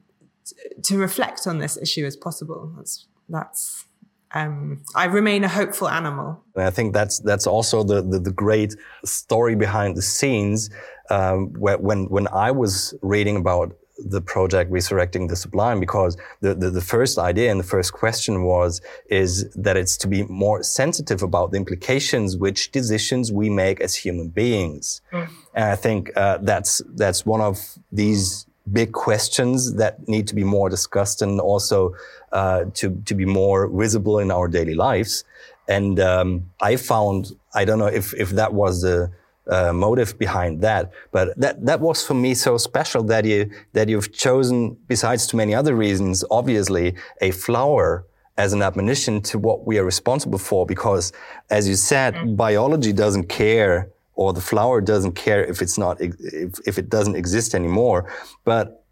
to 0.83 0.97
reflect 0.97 1.47
on 1.47 1.59
this 1.59 1.77
issue 1.77 2.05
as 2.05 2.15
possible. 2.15 2.73
That's 2.77 3.07
that's. 3.29 3.85
Um, 4.33 4.83
I 4.93 5.05
remain 5.05 5.45
a 5.45 5.47
hopeful 5.47 5.87
animal. 5.87 6.43
I 6.55 6.69
think 6.69 6.93
that's 6.93 7.19
that's 7.19 7.47
also 7.47 7.83
the 7.83 8.01
the, 8.01 8.19
the 8.19 8.31
great 8.31 8.75
story 9.05 9.55
behind 9.55 9.95
the 9.95 10.01
scenes. 10.01 10.69
Um, 11.09 11.53
where, 11.53 11.77
when 11.77 12.09
when 12.09 12.27
I 12.27 12.51
was 12.51 12.93
reading 13.01 13.37
about 13.37 13.73
the 13.97 14.21
project 14.21 14.71
Resurrecting 14.71 15.27
the 15.27 15.35
Sublime 15.35 15.79
because 15.79 16.17
the, 16.41 16.53
the, 16.53 16.69
the, 16.69 16.81
first 16.81 17.17
idea 17.17 17.51
and 17.51 17.59
the 17.59 17.65
first 17.65 17.93
question 17.93 18.43
was, 18.43 18.81
is 19.09 19.49
that 19.55 19.75
it's 19.75 19.97
to 19.97 20.07
be 20.07 20.23
more 20.23 20.63
sensitive 20.63 21.23
about 21.23 21.51
the 21.51 21.57
implications 21.57 22.37
which 22.37 22.71
decisions 22.71 23.31
we 23.31 23.49
make 23.49 23.81
as 23.81 23.95
human 23.95 24.29
beings. 24.29 25.01
Mm. 25.11 25.29
And 25.53 25.65
I 25.65 25.75
think 25.75 26.11
uh, 26.15 26.39
that's, 26.41 26.81
that's 26.95 27.25
one 27.25 27.41
of 27.41 27.59
these 27.91 28.46
big 28.71 28.91
questions 28.91 29.75
that 29.75 30.07
need 30.07 30.27
to 30.27 30.35
be 30.35 30.43
more 30.43 30.69
discussed 30.69 31.21
and 31.21 31.39
also 31.39 31.95
uh, 32.31 32.65
to, 32.73 33.01
to 33.05 33.15
be 33.15 33.25
more 33.25 33.67
visible 33.67 34.19
in 34.19 34.31
our 34.31 34.47
daily 34.47 34.75
lives. 34.75 35.23
And 35.67 35.99
um, 35.99 36.49
I 36.61 36.75
found, 36.77 37.35
I 37.53 37.65
don't 37.65 37.79
know 37.79 37.87
if, 37.87 38.13
if 38.13 38.29
that 38.31 38.53
was 38.53 38.81
the, 38.81 39.11
uh, 39.49 39.73
motive 39.73 40.17
behind 40.17 40.61
that. 40.61 40.91
But 41.11 41.37
that 41.39 41.65
that 41.65 41.79
was 41.79 42.05
for 42.05 42.13
me 42.13 42.33
so 42.33 42.57
special 42.57 43.03
that 43.03 43.25
you 43.25 43.49
that 43.73 43.89
you've 43.89 44.11
chosen, 44.11 44.77
besides 44.87 45.27
too 45.27 45.37
many 45.37 45.55
other 45.55 45.75
reasons, 45.75 46.23
obviously 46.29 46.95
a 47.21 47.31
flower 47.31 48.05
as 48.37 48.53
an 48.53 48.61
admonition 48.61 49.21
to 49.21 49.39
what 49.39 49.65
we 49.65 49.79
are 49.79 49.85
responsible 49.85 50.37
for. 50.37 50.65
Because, 50.65 51.11
as 51.49 51.67
you 51.67 51.75
said, 51.75 52.13
mm. 52.15 52.35
biology 52.35 52.93
doesn't 52.93 53.29
care, 53.29 53.89
or 54.17 54.33
the 54.33 54.41
flower 54.41 54.81
doesn't 54.81 55.13
care 55.13 55.43
if 55.45 55.61
it's 55.61 55.77
not 55.77 56.01
if 56.01 56.59
if 56.69 56.77
it 56.77 56.89
doesn't 56.89 57.15
exist 57.15 57.55
anymore. 57.55 58.11
But 58.43 58.83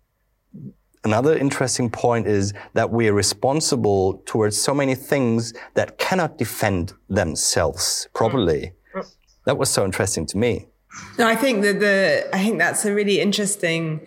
Another 1.06 1.38
interesting 1.38 1.92
point 1.92 2.26
is 2.26 2.52
that 2.74 2.90
we 2.90 3.08
are 3.08 3.14
responsible 3.14 4.24
towards 4.26 4.60
so 4.60 4.74
many 4.74 4.96
things 4.96 5.54
that 5.76 6.00
cannot 6.00 6.40
defend 6.40 6.94
themselves 7.08 8.08
properly. 8.16 8.74
That 9.46 9.60
was 9.60 9.70
so 9.70 9.86
interesting 9.86 10.26
to 10.26 10.38
me. 10.40 10.66
No, 11.20 11.28
I 11.28 11.36
think 11.36 11.62
that 11.62 11.80
the 11.80 12.28
I 12.34 12.40
think 12.40 12.58
that's 12.58 12.86
a 12.86 12.94
really 12.94 13.20
interesting 13.22 14.02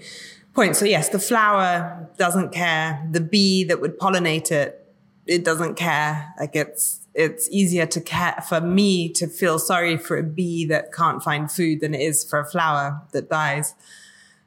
point. 0.55 0.75
So 0.75 0.85
yes, 0.87 1.11
the 1.11 1.21
flower 1.21 2.09
doesn't 2.19 2.51
care. 2.51 3.07
The 3.13 3.21
bee 3.21 3.63
that 3.63 3.81
would 3.81 3.97
pollinate 4.01 4.51
it, 4.51 4.85
it 5.25 5.45
doesn't 5.45 5.77
care. 5.77 6.35
Like 6.41 6.57
it's 6.57 7.07
it's 7.19 7.49
easier 7.51 7.85
to 7.85 8.01
care 8.01 8.43
for 8.49 8.61
me 8.61 9.09
to 9.09 9.27
feel 9.27 9.59
sorry 9.59 9.97
for 9.97 10.17
a 10.17 10.23
bee 10.23 10.65
that 10.67 10.93
can't 10.93 11.21
find 11.21 11.51
food 11.51 11.81
than 11.81 11.93
it 11.93 12.01
is 12.01 12.23
for 12.23 12.39
a 12.39 12.45
flower 12.45 13.03
that 13.11 13.29
dies. 13.29 13.75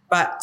But 0.09 0.41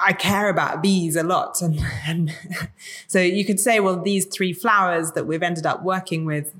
I 0.00 0.14
care 0.14 0.48
about 0.48 0.82
bees 0.82 1.16
a 1.16 1.22
lot. 1.22 1.60
And, 1.60 1.78
and 2.06 2.34
so 3.06 3.20
you 3.20 3.44
could 3.44 3.60
say, 3.60 3.78
well, 3.80 4.00
these 4.00 4.24
three 4.24 4.54
flowers 4.54 5.12
that 5.12 5.26
we've 5.26 5.42
ended 5.42 5.66
up 5.66 5.82
working 5.82 6.24
with 6.24 6.54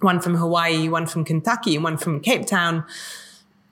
one 0.00 0.18
from 0.18 0.36
Hawaii, 0.36 0.88
one 0.88 1.06
from 1.06 1.26
Kentucky, 1.26 1.74
and 1.74 1.84
one 1.84 1.98
from 1.98 2.18
Cape 2.18 2.46
Town. 2.46 2.84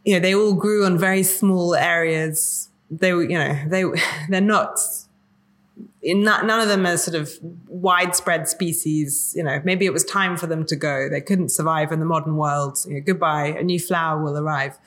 You 0.05 0.15
know, 0.15 0.21
they 0.21 0.35
all 0.35 0.53
grew 0.53 0.85
on 0.85 0.99
very 0.99 1.23
small 1.23 1.75
areas. 1.75 2.69
They 2.91 3.15
were, 3.15 3.23
you 3.23 3.39
know, 3.39 3.59
they 3.67 3.85
they're 4.29 4.43
not. 4.43 4.79
Not, 6.03 6.47
none 6.47 6.61
of 6.61 6.69
them 6.69 6.87
are 6.87 6.97
sort 6.97 7.15
of 7.15 7.31
widespread 7.69 8.49
species. 8.49 9.35
You 9.37 9.45
know, 9.45 9.61
maybe 9.65 9.85
it 9.87 9.93
was 9.93 10.05
time 10.05 10.37
for 10.37 10.47
them 10.47 10.65
to 10.67 10.77
go. 10.77 11.09
They 11.11 11.21
couldn't 11.21 11.51
survive 11.51 11.93
in 11.93 12.01
the 12.01 12.07
modern 12.07 12.37
world. 12.37 12.79
You 12.87 12.95
know, 12.95 13.01
goodbye, 13.01 13.49
a 13.49 13.63
new 13.63 13.79
flower 13.79 14.23
will 14.23 14.39
arrive. 14.39 14.79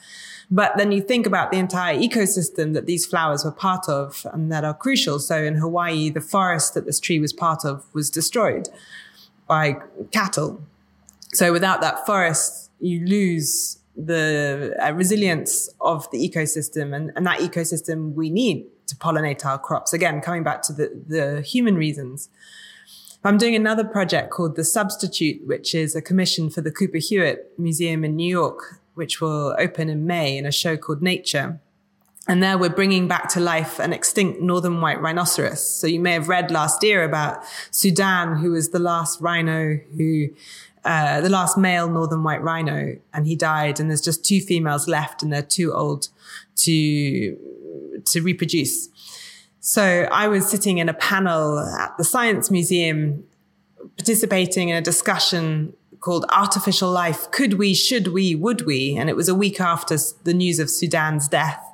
But 0.49 0.77
then 0.77 0.91
you 0.91 1.01
think 1.01 1.25
about 1.25 1.51
the 1.51 1.57
entire 1.57 1.95
ecosystem 1.97 2.73
that 2.73 2.85
these 2.85 3.05
flowers 3.05 3.45
were 3.45 3.51
part 3.51 3.87
of 3.87 4.25
and 4.33 4.51
that 4.51 4.63
are 4.63 4.73
crucial. 4.73 5.19
So 5.19 5.43
in 5.43 5.55
Hawaii, 5.55 6.09
the 6.09 6.21
forest 6.21 6.73
that 6.73 6.85
this 6.85 6.99
tree 6.99 7.19
was 7.19 7.31
part 7.31 7.63
of 7.63 7.85
was 7.93 8.09
destroyed 8.09 8.69
by 9.47 9.77
cattle 10.11 10.61
so 11.33 11.51
without 11.51 11.81
that 11.81 12.05
forest, 12.05 12.69
you 12.79 13.05
lose 13.05 13.79
the 13.95 14.75
uh, 14.81 14.93
resilience 14.93 15.69
of 15.81 16.09
the 16.11 16.17
ecosystem 16.17 16.95
and, 16.95 17.11
and 17.15 17.25
that 17.25 17.39
ecosystem 17.39 18.13
we 18.13 18.29
need 18.29 18.65
to 18.87 18.95
pollinate 18.95 19.45
our 19.45 19.57
crops. 19.57 19.93
Again, 19.93 20.21
coming 20.21 20.43
back 20.43 20.61
to 20.63 20.73
the, 20.73 21.03
the 21.07 21.41
human 21.41 21.75
reasons. 21.75 22.29
I'm 23.25 23.37
doing 23.37 23.55
another 23.55 23.85
project 23.85 24.31
called 24.31 24.57
The 24.57 24.65
Substitute, 24.65 25.47
which 25.47 25.73
is 25.73 25.95
a 25.95 26.01
commission 26.01 26.49
for 26.49 26.59
the 26.59 26.71
Cooper 26.71 26.97
Hewitt 26.97 27.53
Museum 27.57 28.03
in 28.03 28.17
New 28.17 28.29
York, 28.29 28.81
which 28.95 29.21
will 29.21 29.55
open 29.57 29.89
in 29.89 30.05
May 30.05 30.37
in 30.37 30.45
a 30.45 30.51
show 30.51 30.75
called 30.75 31.01
Nature. 31.01 31.61
And 32.27 32.41
there 32.41 32.57
we're 32.57 32.69
bringing 32.69 33.07
back 33.07 33.29
to 33.29 33.39
life 33.39 33.79
an 33.79 33.91
extinct 33.91 34.41
northern 34.41 34.81
white 34.81 35.01
rhinoceros. 35.01 35.65
So 35.65 35.87
you 35.87 35.99
may 35.99 36.13
have 36.13 36.29
read 36.29 36.51
last 36.51 36.83
year 36.83 37.03
about 37.03 37.43
Sudan, 37.71 38.37
who 38.37 38.51
was 38.51 38.69
the 38.69 38.79
last 38.79 39.19
rhino 39.21 39.79
who 39.97 40.29
uh, 40.85 41.21
the 41.21 41.29
last 41.29 41.57
male 41.57 41.89
northern 41.89 42.23
white 42.23 42.41
rhino, 42.41 42.97
and 43.13 43.25
he 43.25 43.35
died. 43.35 43.79
And 43.79 43.89
there's 43.89 44.01
just 44.01 44.25
two 44.25 44.41
females 44.41 44.87
left, 44.87 45.23
and 45.23 45.31
they're 45.31 45.41
too 45.41 45.73
old 45.73 46.09
to 46.57 47.37
to 48.05 48.21
reproduce. 48.21 48.89
So 49.59 50.07
I 50.11 50.27
was 50.27 50.49
sitting 50.49 50.77
in 50.79 50.89
a 50.89 50.93
panel 50.93 51.59
at 51.59 51.97
the 51.97 52.03
Science 52.03 52.51
Museum, 52.51 53.23
participating 53.97 54.69
in 54.69 54.75
a 54.75 54.81
discussion 54.81 55.73
called 56.01 56.25
Artificial 56.33 56.91
Life 56.91 57.31
Could 57.31 57.53
We, 57.53 57.73
Should 57.73 58.09
We, 58.09 58.35
Would 58.35 58.65
We? 58.65 58.97
And 58.97 59.09
it 59.09 59.15
was 59.15 59.29
a 59.29 59.35
week 59.35 59.61
after 59.61 59.95
the 60.25 60.33
news 60.33 60.59
of 60.59 60.69
Sudan's 60.69 61.29
death. 61.29 61.65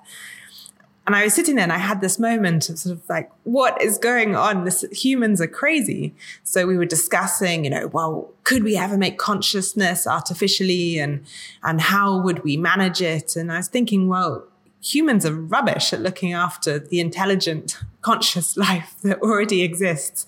And 1.08 1.16
I 1.16 1.24
was 1.24 1.34
sitting 1.34 1.56
there 1.56 1.64
and 1.64 1.74
I 1.74 1.80
had 1.80 2.02
this 2.02 2.20
moment 2.20 2.70
of 2.70 2.78
sort 2.78 2.96
of 2.96 3.10
like, 3.10 3.32
what 3.44 3.82
is 3.82 3.98
going 3.98 4.36
on? 4.36 4.66
This 4.66 4.86
humans 4.92 5.42
are 5.42 5.48
crazy. 5.48 6.14
So 6.44 6.68
we 6.68 6.78
were 6.78 6.86
discussing, 6.86 7.64
you 7.64 7.72
know, 7.72 7.88
well, 7.88 8.32
could 8.44 8.64
we 8.64 8.78
ever 8.78 8.96
make 8.96 9.18
consciousness 9.18 10.06
artificially 10.06 11.00
and, 11.00 11.26
and 11.64 11.82
how 11.82 12.22
would 12.22 12.44
we 12.44 12.56
manage 12.58 13.02
it? 13.02 13.36
And 13.36 13.52
I 13.52 13.58
was 13.58 13.68
thinking, 13.68 14.08
well, 14.08 14.46
humans 14.82 15.26
are 15.26 15.34
rubbish 15.34 15.94
at 15.94 16.02
looking 16.02 16.34
after 16.34 16.80
the 16.80 17.00
intelligent, 17.00 17.78
conscious 18.02 18.58
life 18.58 18.96
that 19.04 19.22
already 19.22 19.62
exists. 19.62 20.26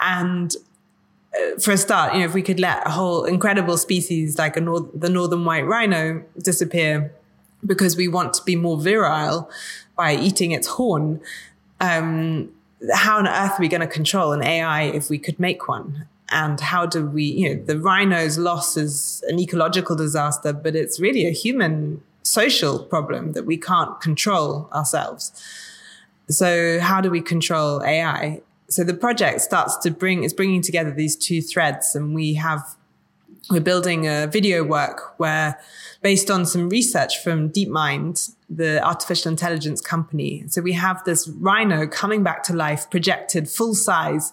And 0.00 0.54
uh, 1.34 1.58
for 1.58 1.72
a 1.72 1.76
start, 1.76 2.14
you 2.14 2.20
know, 2.20 2.26
if 2.26 2.34
we 2.34 2.42
could 2.42 2.60
let 2.60 2.86
a 2.86 2.90
whole 2.90 3.24
incredible 3.24 3.76
species 3.76 4.38
like 4.38 4.56
nor- 4.56 4.88
the 4.94 5.10
northern 5.10 5.44
white 5.44 5.66
rhino 5.66 6.24
disappear 6.42 7.12
because 7.64 7.96
we 7.96 8.08
want 8.08 8.34
to 8.34 8.42
be 8.42 8.56
more 8.56 8.78
virile, 8.78 9.50
by 9.96 10.14
eating 10.14 10.52
its 10.52 10.66
horn, 10.66 11.20
um, 11.80 12.50
how 12.92 13.18
on 13.18 13.28
earth 13.28 13.52
are 13.52 13.60
we 13.60 13.68
going 13.68 13.80
to 13.80 13.86
control 13.86 14.32
an 14.32 14.42
AI 14.42 14.82
if 14.82 15.08
we 15.08 15.18
could 15.18 15.38
make 15.38 15.68
one? 15.68 16.06
And 16.30 16.58
how 16.58 16.86
do 16.86 17.06
we, 17.06 17.24
you 17.24 17.54
know, 17.54 17.62
the 17.62 17.78
rhino's 17.78 18.38
loss 18.38 18.76
is 18.76 19.22
an 19.28 19.38
ecological 19.38 19.94
disaster, 19.94 20.52
but 20.52 20.74
it's 20.74 20.98
really 20.98 21.26
a 21.26 21.30
human 21.30 22.02
social 22.24 22.78
problem 22.80 23.32
that 23.32 23.44
we 23.44 23.56
can't 23.56 24.00
control 24.00 24.68
ourselves. 24.72 25.32
So 26.28 26.80
how 26.80 27.00
do 27.00 27.10
we 27.10 27.20
control 27.20 27.82
AI? 27.84 28.40
So 28.68 28.82
the 28.82 28.94
project 28.94 29.42
starts 29.42 29.76
to 29.78 29.90
bring, 29.90 30.24
is 30.24 30.32
bringing 30.32 30.62
together 30.62 30.90
these 30.90 31.16
two 31.16 31.42
threads 31.42 31.94
and 31.94 32.14
we 32.14 32.34
have, 32.34 32.76
we're 33.50 33.60
building 33.60 34.08
a 34.08 34.26
video 34.26 34.64
work 34.64 35.18
where 35.18 35.60
based 36.02 36.30
on 36.30 36.46
some 36.46 36.70
research 36.70 37.22
from 37.22 37.50
DeepMind, 37.50 38.34
the 38.48 38.82
artificial 38.84 39.30
intelligence 39.30 39.80
company. 39.80 40.44
So 40.48 40.62
we 40.62 40.72
have 40.72 41.04
this 41.04 41.28
rhino 41.28 41.86
coming 41.86 42.22
back 42.22 42.42
to 42.44 42.54
life, 42.54 42.88
projected 42.90 43.48
full 43.48 43.74
size, 43.74 44.32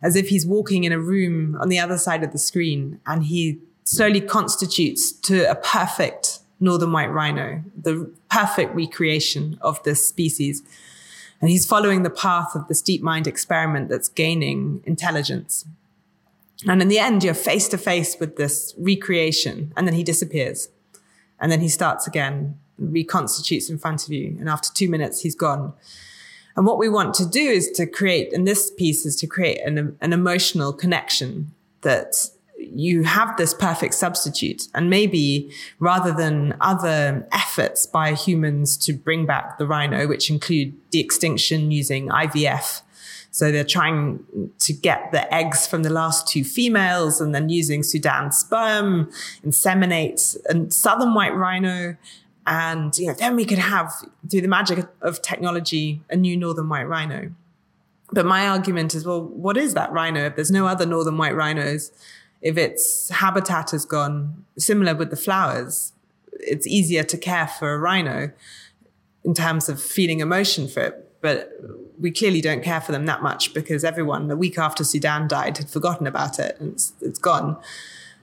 as 0.00 0.16
if 0.16 0.28
he's 0.28 0.46
walking 0.46 0.84
in 0.84 0.92
a 0.92 0.98
room 0.98 1.56
on 1.60 1.68
the 1.68 1.78
other 1.78 1.98
side 1.98 2.22
of 2.22 2.32
the 2.32 2.38
screen. 2.38 3.00
And 3.06 3.24
he 3.24 3.60
slowly 3.84 4.20
constitutes 4.20 5.12
to 5.12 5.50
a 5.50 5.54
perfect 5.54 6.31
northern 6.62 6.92
white 6.92 7.10
rhino, 7.10 7.62
the 7.76 8.10
perfect 8.30 8.74
recreation 8.74 9.58
of 9.60 9.82
this 9.82 10.06
species. 10.06 10.62
And 11.40 11.50
he's 11.50 11.66
following 11.66 12.02
the 12.02 12.10
path 12.10 12.54
of 12.54 12.68
this 12.68 12.82
DeepMind 12.82 13.26
experiment 13.26 13.88
that's 13.88 14.08
gaining 14.08 14.82
intelligence. 14.84 15.64
And 16.66 16.80
in 16.80 16.88
the 16.88 16.98
end, 16.98 17.24
you're 17.24 17.34
face 17.34 17.68
to 17.68 17.78
face 17.78 18.16
with 18.20 18.36
this 18.36 18.74
recreation, 18.78 19.72
and 19.76 19.86
then 19.86 19.94
he 19.94 20.04
disappears. 20.04 20.68
And 21.40 21.50
then 21.50 21.60
he 21.60 21.68
starts 21.68 22.06
again 22.06 22.58
reconstitutes 22.78 23.68
in 23.68 23.78
front 23.78 24.04
of 24.04 24.12
you. 24.12 24.36
And 24.38 24.48
after 24.48 24.72
two 24.72 24.88
minutes, 24.88 25.20
he's 25.20 25.34
gone. 25.34 25.72
And 26.56 26.66
what 26.66 26.78
we 26.78 26.88
want 26.88 27.14
to 27.14 27.26
do 27.26 27.40
is 27.40 27.70
to 27.72 27.86
create, 27.86 28.32
and 28.32 28.46
this 28.46 28.70
piece, 28.70 29.06
is 29.06 29.16
to 29.16 29.26
create 29.26 29.60
an, 29.64 29.96
an 30.00 30.12
emotional 30.12 30.72
connection 30.72 31.52
that 31.80 32.30
you 32.70 33.04
have 33.04 33.36
this 33.36 33.54
perfect 33.54 33.94
substitute. 33.94 34.68
And 34.74 34.90
maybe 34.90 35.50
rather 35.78 36.12
than 36.12 36.56
other 36.60 37.26
efforts 37.32 37.86
by 37.86 38.14
humans 38.14 38.76
to 38.78 38.92
bring 38.92 39.26
back 39.26 39.58
the 39.58 39.66
rhino, 39.66 40.06
which 40.06 40.30
include 40.30 40.74
de 40.90 41.00
extinction 41.00 41.70
using 41.70 42.08
IVF, 42.08 42.82
so 43.30 43.50
they're 43.50 43.64
trying 43.64 44.50
to 44.58 44.72
get 44.74 45.10
the 45.10 45.32
eggs 45.34 45.66
from 45.66 45.84
the 45.84 45.90
last 45.90 46.28
two 46.28 46.44
females 46.44 47.18
and 47.18 47.34
then 47.34 47.48
using 47.48 47.82
Sudan 47.82 48.30
sperm, 48.30 49.10
inseminate 49.42 50.36
a 50.50 50.70
southern 50.70 51.14
white 51.14 51.34
rhino 51.34 51.96
and 52.46 52.96
you 52.98 53.06
know, 53.06 53.14
then 53.14 53.36
we 53.36 53.44
could 53.44 53.58
have, 53.58 53.92
through 54.28 54.40
the 54.40 54.48
magic 54.48 54.86
of 55.00 55.22
technology, 55.22 56.02
a 56.10 56.16
new 56.16 56.36
northern 56.36 56.68
white 56.68 56.88
rhino. 56.88 57.32
But 58.12 58.26
my 58.26 58.48
argument 58.48 58.94
is, 58.94 59.06
well, 59.06 59.22
what 59.22 59.56
is 59.56 59.74
that 59.74 59.92
rhino 59.92 60.26
if 60.26 60.36
there's 60.36 60.50
no 60.50 60.66
other 60.66 60.84
northern 60.84 61.16
white 61.16 61.34
rhinos? 61.34 61.92
If 62.42 62.58
its 62.58 63.08
habitat 63.08 63.70
has 63.70 63.84
gone, 63.84 64.44
similar 64.58 64.94
with 64.94 65.10
the 65.10 65.16
flowers, 65.16 65.92
it's 66.32 66.66
easier 66.66 67.04
to 67.04 67.16
care 67.16 67.46
for 67.46 67.72
a 67.72 67.78
rhino 67.78 68.32
in 69.24 69.34
terms 69.34 69.68
of 69.68 69.80
feeling 69.80 70.20
emotion 70.20 70.66
for 70.68 70.80
it. 70.80 71.08
But 71.20 71.52
we 72.00 72.10
clearly 72.10 72.40
don't 72.40 72.64
care 72.64 72.80
for 72.80 72.90
them 72.90 73.06
that 73.06 73.22
much 73.22 73.54
because 73.54 73.84
everyone, 73.84 74.28
a 74.30 74.36
week 74.36 74.58
after 74.58 74.82
Sudan 74.82 75.28
died, 75.28 75.58
had 75.58 75.70
forgotten 75.70 76.06
about 76.06 76.40
it 76.40 76.56
and 76.58 76.72
it's, 76.72 76.92
it's 77.00 77.18
gone. 77.18 77.56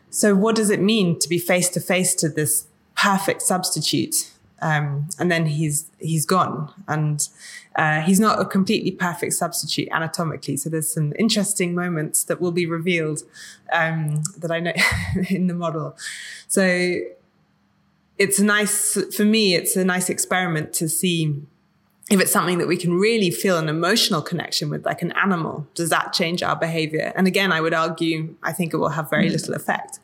So, 0.10 0.36
what 0.36 0.56
does 0.56 0.70
it 0.70 0.82
mean 0.82 1.18
to 1.20 1.30
be 1.30 1.38
face 1.38 1.70
to 1.70 1.80
face 1.80 2.14
to 2.16 2.28
this 2.28 2.68
perfect 3.00 3.42
substitute. 3.42 4.32
Um, 4.62 5.08
and 5.18 5.32
then 5.32 5.46
he's 5.46 5.90
he's 6.00 6.26
gone, 6.26 6.74
and 6.88 7.28
uh, 7.76 8.02
he's 8.02 8.20
not 8.20 8.40
a 8.40 8.46
completely 8.46 8.92
perfect 8.92 9.34
substitute 9.34 9.88
anatomically. 9.92 10.58
So 10.58 10.70
there's 10.70 10.94
some 10.94 11.14
interesting 11.18 11.74
moments 11.74 12.24
that 12.26 12.42
will 12.42 12.52
be 12.52 12.66
revealed 12.66 13.24
um, 13.72 14.24
that 14.38 14.52
I 14.52 14.60
know 14.60 14.74
in 15.30 15.48
the 15.48 15.54
model. 15.54 15.96
So 16.48 17.00
it's 18.18 18.40
nice 18.40 18.98
for 19.16 19.24
me. 19.24 19.56
It's 19.56 19.76
a 19.76 19.86
nice 19.86 20.10
experiment 20.10 20.74
to 20.74 20.90
see 20.90 21.42
if 22.10 22.20
it's 22.20 22.32
something 22.32 22.58
that 22.58 22.68
we 22.68 22.76
can 22.76 22.98
really 22.98 23.30
feel 23.30 23.58
an 23.58 23.70
emotional 23.70 24.22
connection 24.22 24.70
with, 24.70 24.86
like 24.86 25.02
an 25.02 25.12
animal. 25.14 25.68
Does 25.76 25.90
that 25.90 26.12
change 26.12 26.42
our 26.42 26.56
behavior? 26.56 27.14
And 27.16 27.28
again, 27.28 27.52
I 27.52 27.62
would 27.62 27.74
argue, 27.74 28.36
I 28.42 28.52
think 28.52 28.74
it 28.74 28.78
will 28.78 28.90
have 28.90 29.10
very 29.10 29.30
little 29.30 29.54
effect. 29.54 30.00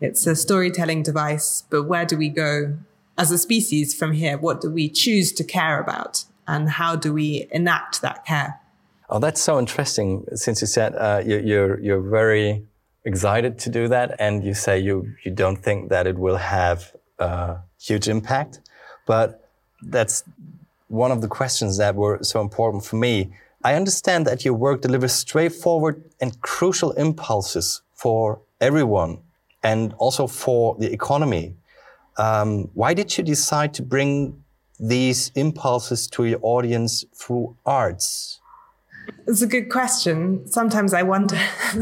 It's 0.00 0.26
a 0.26 0.36
storytelling 0.36 1.02
device, 1.02 1.64
but 1.68 1.82
where 1.82 2.06
do 2.06 2.16
we 2.16 2.28
go 2.28 2.78
as 3.16 3.30
a 3.30 3.38
species 3.38 3.94
from 3.94 4.12
here? 4.12 4.38
What 4.38 4.60
do 4.60 4.70
we 4.70 4.88
choose 4.88 5.32
to 5.32 5.44
care 5.44 5.80
about? 5.80 6.24
And 6.46 6.70
how 6.70 6.96
do 6.96 7.12
we 7.12 7.46
enact 7.50 8.02
that 8.02 8.24
care? 8.24 8.60
Oh, 9.08 9.18
that's 9.18 9.40
so 9.40 9.58
interesting. 9.58 10.24
Since 10.34 10.60
you 10.60 10.66
said 10.66 10.94
uh, 10.94 11.22
you, 11.24 11.38
you're, 11.38 11.80
you're 11.80 12.00
very 12.00 12.64
excited 13.04 13.58
to 13.60 13.70
do 13.70 13.88
that, 13.88 14.16
and 14.18 14.44
you 14.44 14.54
say 14.54 14.78
you, 14.78 15.14
you 15.24 15.30
don't 15.30 15.56
think 15.56 15.88
that 15.88 16.06
it 16.06 16.18
will 16.18 16.36
have 16.36 16.94
a 17.18 17.58
huge 17.80 18.08
impact, 18.08 18.60
but 19.06 19.48
that's 19.82 20.24
one 20.88 21.12
of 21.12 21.20
the 21.20 21.28
questions 21.28 21.78
that 21.78 21.94
were 21.94 22.18
so 22.22 22.40
important 22.40 22.84
for 22.84 22.96
me. 22.96 23.32
I 23.62 23.74
understand 23.74 24.26
that 24.26 24.44
your 24.44 24.54
work 24.54 24.82
delivers 24.82 25.12
straightforward 25.12 26.02
and 26.20 26.40
crucial 26.40 26.92
impulses 26.92 27.82
for 27.94 28.40
everyone 28.60 29.18
and 29.62 29.94
also 29.98 30.26
for 30.26 30.76
the 30.78 30.92
economy. 30.92 31.54
Um, 32.16 32.70
why 32.74 32.94
did 32.94 33.16
you 33.16 33.24
decide 33.24 33.74
to 33.74 33.82
bring 33.82 34.42
these 34.78 35.30
impulses 35.34 36.06
to 36.08 36.24
your 36.24 36.38
audience 36.42 37.04
through 37.14 37.56
arts? 37.66 38.40
It's 39.26 39.42
a 39.42 39.46
good 39.46 39.70
question. 39.70 40.46
Sometimes 40.46 40.94
I 40.94 41.02
wonder. 41.02 41.36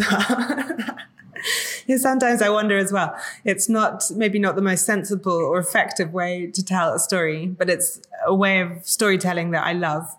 yeah, 1.87 1.97
sometimes 1.97 2.43
I 2.43 2.49
wonder 2.49 2.77
as 2.77 2.93
well. 2.93 3.17
It's 3.45 3.69
not 3.69 4.11
maybe 4.14 4.38
not 4.38 4.57
the 4.57 4.62
most 4.62 4.85
sensible 4.85 5.33
or 5.33 5.59
effective 5.59 6.12
way 6.12 6.51
to 6.53 6.64
tell 6.64 6.93
a 6.93 6.99
story, 6.99 7.47
but 7.47 7.71
it's 7.71 8.01
a 8.27 8.35
way 8.35 8.61
of 8.61 8.87
storytelling 8.87 9.53
that 9.53 9.64
I 9.64 9.73
love. 9.73 10.14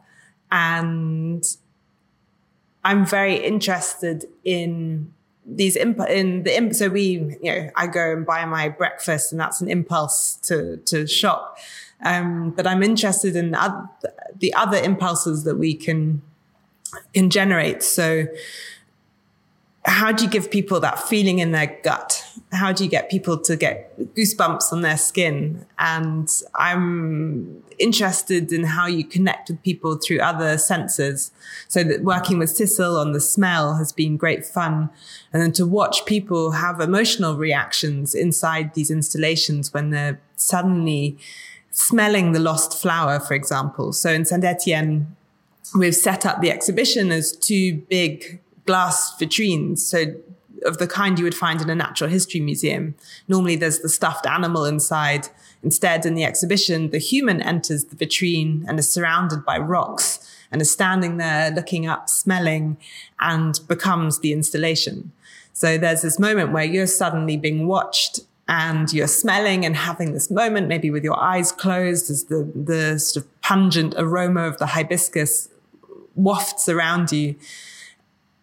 And 0.51 1.43
I'm 2.83 3.05
very 3.05 3.35
interested 3.35 4.25
in 4.43 5.13
these 5.45 5.75
imp- 5.75 6.09
in 6.09 6.43
the 6.43 6.55
imp- 6.55 6.73
so 6.73 6.89
we 6.89 7.37
you 7.41 7.51
know 7.51 7.69
I 7.75 7.87
go 7.87 8.13
and 8.13 8.25
buy 8.25 8.45
my 8.45 8.69
breakfast 8.69 9.31
and 9.31 9.39
that's 9.39 9.61
an 9.61 9.69
impulse 9.69 10.35
to 10.43 10.77
to 10.77 11.07
shop. 11.07 11.57
Um, 12.03 12.51
but 12.51 12.65
I'm 12.65 12.81
interested 12.81 13.35
in 13.35 13.51
the 13.51 14.53
other 14.53 14.77
impulses 14.77 15.43
that 15.43 15.55
we 15.55 15.73
can 15.73 16.21
can 17.13 17.29
generate. 17.29 17.83
So 17.83 18.25
how 19.85 20.11
do 20.11 20.23
you 20.23 20.29
give 20.29 20.51
people 20.51 20.79
that 20.81 20.99
feeling 20.99 21.39
in 21.39 21.51
their 21.51 21.79
gut? 21.83 22.23
How 22.51 22.73
do 22.73 22.83
you 22.83 22.89
get 22.89 23.09
people 23.09 23.37
to 23.39 23.55
get 23.55 23.97
goosebumps 24.15 24.73
on 24.73 24.81
their 24.81 24.97
skin? 24.97 25.65
And 25.77 26.29
I'm 26.55 27.63
interested 27.79 28.51
in 28.51 28.65
how 28.65 28.87
you 28.87 29.05
connect 29.05 29.49
with 29.49 29.63
people 29.63 29.95
through 29.95 30.19
other 30.19 30.57
senses. 30.57 31.31
So 31.69 31.83
that 31.83 32.03
working 32.03 32.39
with 32.39 32.49
Sissel 32.49 32.97
on 32.97 33.13
the 33.13 33.21
smell 33.21 33.75
has 33.75 33.93
been 33.93 34.17
great 34.17 34.45
fun. 34.45 34.89
And 35.31 35.41
then 35.41 35.53
to 35.53 35.65
watch 35.65 36.05
people 36.05 36.51
have 36.51 36.81
emotional 36.81 37.37
reactions 37.37 38.13
inside 38.13 38.73
these 38.73 38.91
installations 38.91 39.73
when 39.73 39.91
they're 39.91 40.19
suddenly 40.35 41.17
smelling 41.71 42.33
the 42.33 42.39
lost 42.39 42.79
flower, 42.81 43.19
for 43.19 43.33
example. 43.33 43.93
So 43.93 44.11
in 44.11 44.25
Saint 44.25 44.43
Etienne, 44.43 45.15
we've 45.77 45.95
set 45.95 46.25
up 46.25 46.41
the 46.41 46.51
exhibition 46.51 47.11
as 47.11 47.31
two 47.31 47.77
big 47.89 48.41
glass 48.65 49.15
vitrines. 49.19 49.79
So 49.79 50.15
of 50.65 50.77
the 50.77 50.87
kind 50.87 51.17
you 51.17 51.25
would 51.25 51.35
find 51.35 51.61
in 51.61 51.69
a 51.69 51.75
natural 51.75 52.09
history 52.09 52.41
museum. 52.41 52.95
Normally 53.27 53.55
there's 53.55 53.79
the 53.79 53.89
stuffed 53.89 54.25
animal 54.25 54.65
inside. 54.65 55.29
Instead, 55.63 56.05
in 56.05 56.15
the 56.15 56.23
exhibition, 56.23 56.89
the 56.89 56.97
human 56.97 57.41
enters 57.41 57.85
the 57.85 57.95
vitrine 57.95 58.65
and 58.67 58.79
is 58.79 58.89
surrounded 58.91 59.45
by 59.45 59.57
rocks 59.57 60.25
and 60.51 60.61
is 60.61 60.71
standing 60.71 61.17
there 61.17 61.51
looking 61.51 61.85
up, 61.85 62.09
smelling, 62.09 62.77
and 63.19 63.59
becomes 63.67 64.19
the 64.19 64.33
installation. 64.33 65.11
So 65.53 65.77
there's 65.77 66.01
this 66.01 66.19
moment 66.19 66.51
where 66.51 66.63
you're 66.63 66.87
suddenly 66.87 67.37
being 67.37 67.67
watched 67.67 68.21
and 68.47 68.91
you're 68.91 69.07
smelling 69.07 69.63
and 69.65 69.75
having 69.75 70.13
this 70.13 70.31
moment, 70.31 70.67
maybe 70.67 70.89
with 70.89 71.03
your 71.03 71.19
eyes 71.21 71.51
closed 71.51 72.09
as 72.09 72.25
the, 72.25 72.51
the 72.55 72.97
sort 72.97 73.23
of 73.23 73.41
pungent 73.41 73.93
aroma 73.97 74.41
of 74.41 74.57
the 74.57 74.67
hibiscus 74.67 75.49
wafts 76.15 76.67
around 76.67 77.11
you. 77.11 77.35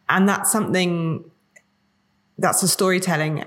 And 0.09 0.29
that's 0.29 0.51
something 0.53 1.31
that's 2.39 2.63
a 2.63 2.69
storytelling 2.69 3.45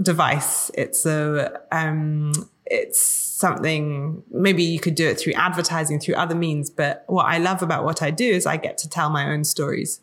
device. 0.00 0.70
It's 0.74 1.06
a, 1.06 1.60
um, 1.72 2.32
it's 2.66 3.00
something, 3.00 4.22
maybe 4.30 4.62
you 4.62 4.78
could 4.78 4.94
do 4.94 5.08
it 5.08 5.18
through 5.18 5.32
advertising, 5.34 6.00
through 6.00 6.14
other 6.14 6.34
means. 6.34 6.70
But 6.70 7.04
what 7.06 7.26
I 7.26 7.38
love 7.38 7.62
about 7.62 7.84
what 7.84 8.02
I 8.02 8.10
do 8.10 8.28
is 8.28 8.46
I 8.46 8.56
get 8.56 8.78
to 8.78 8.88
tell 8.88 9.10
my 9.10 9.30
own 9.30 9.44
stories. 9.44 10.00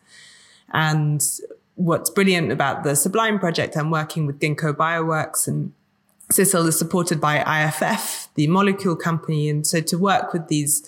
And 0.72 1.22
what's 1.76 2.10
brilliant 2.10 2.52
about 2.52 2.84
the 2.84 2.96
Sublime 2.96 3.38
project, 3.38 3.76
I'm 3.76 3.90
working 3.90 4.26
with 4.26 4.40
Ginkgo 4.40 4.72
Bioworks 4.74 5.46
and 5.46 5.72
Sissel 6.32 6.66
is 6.66 6.78
supported 6.78 7.20
by 7.20 7.42
IFF, 7.42 8.28
the 8.34 8.46
molecule 8.46 8.96
company. 8.96 9.48
And 9.48 9.66
so 9.66 9.80
to 9.82 9.98
work 9.98 10.32
with 10.32 10.48
these 10.48 10.82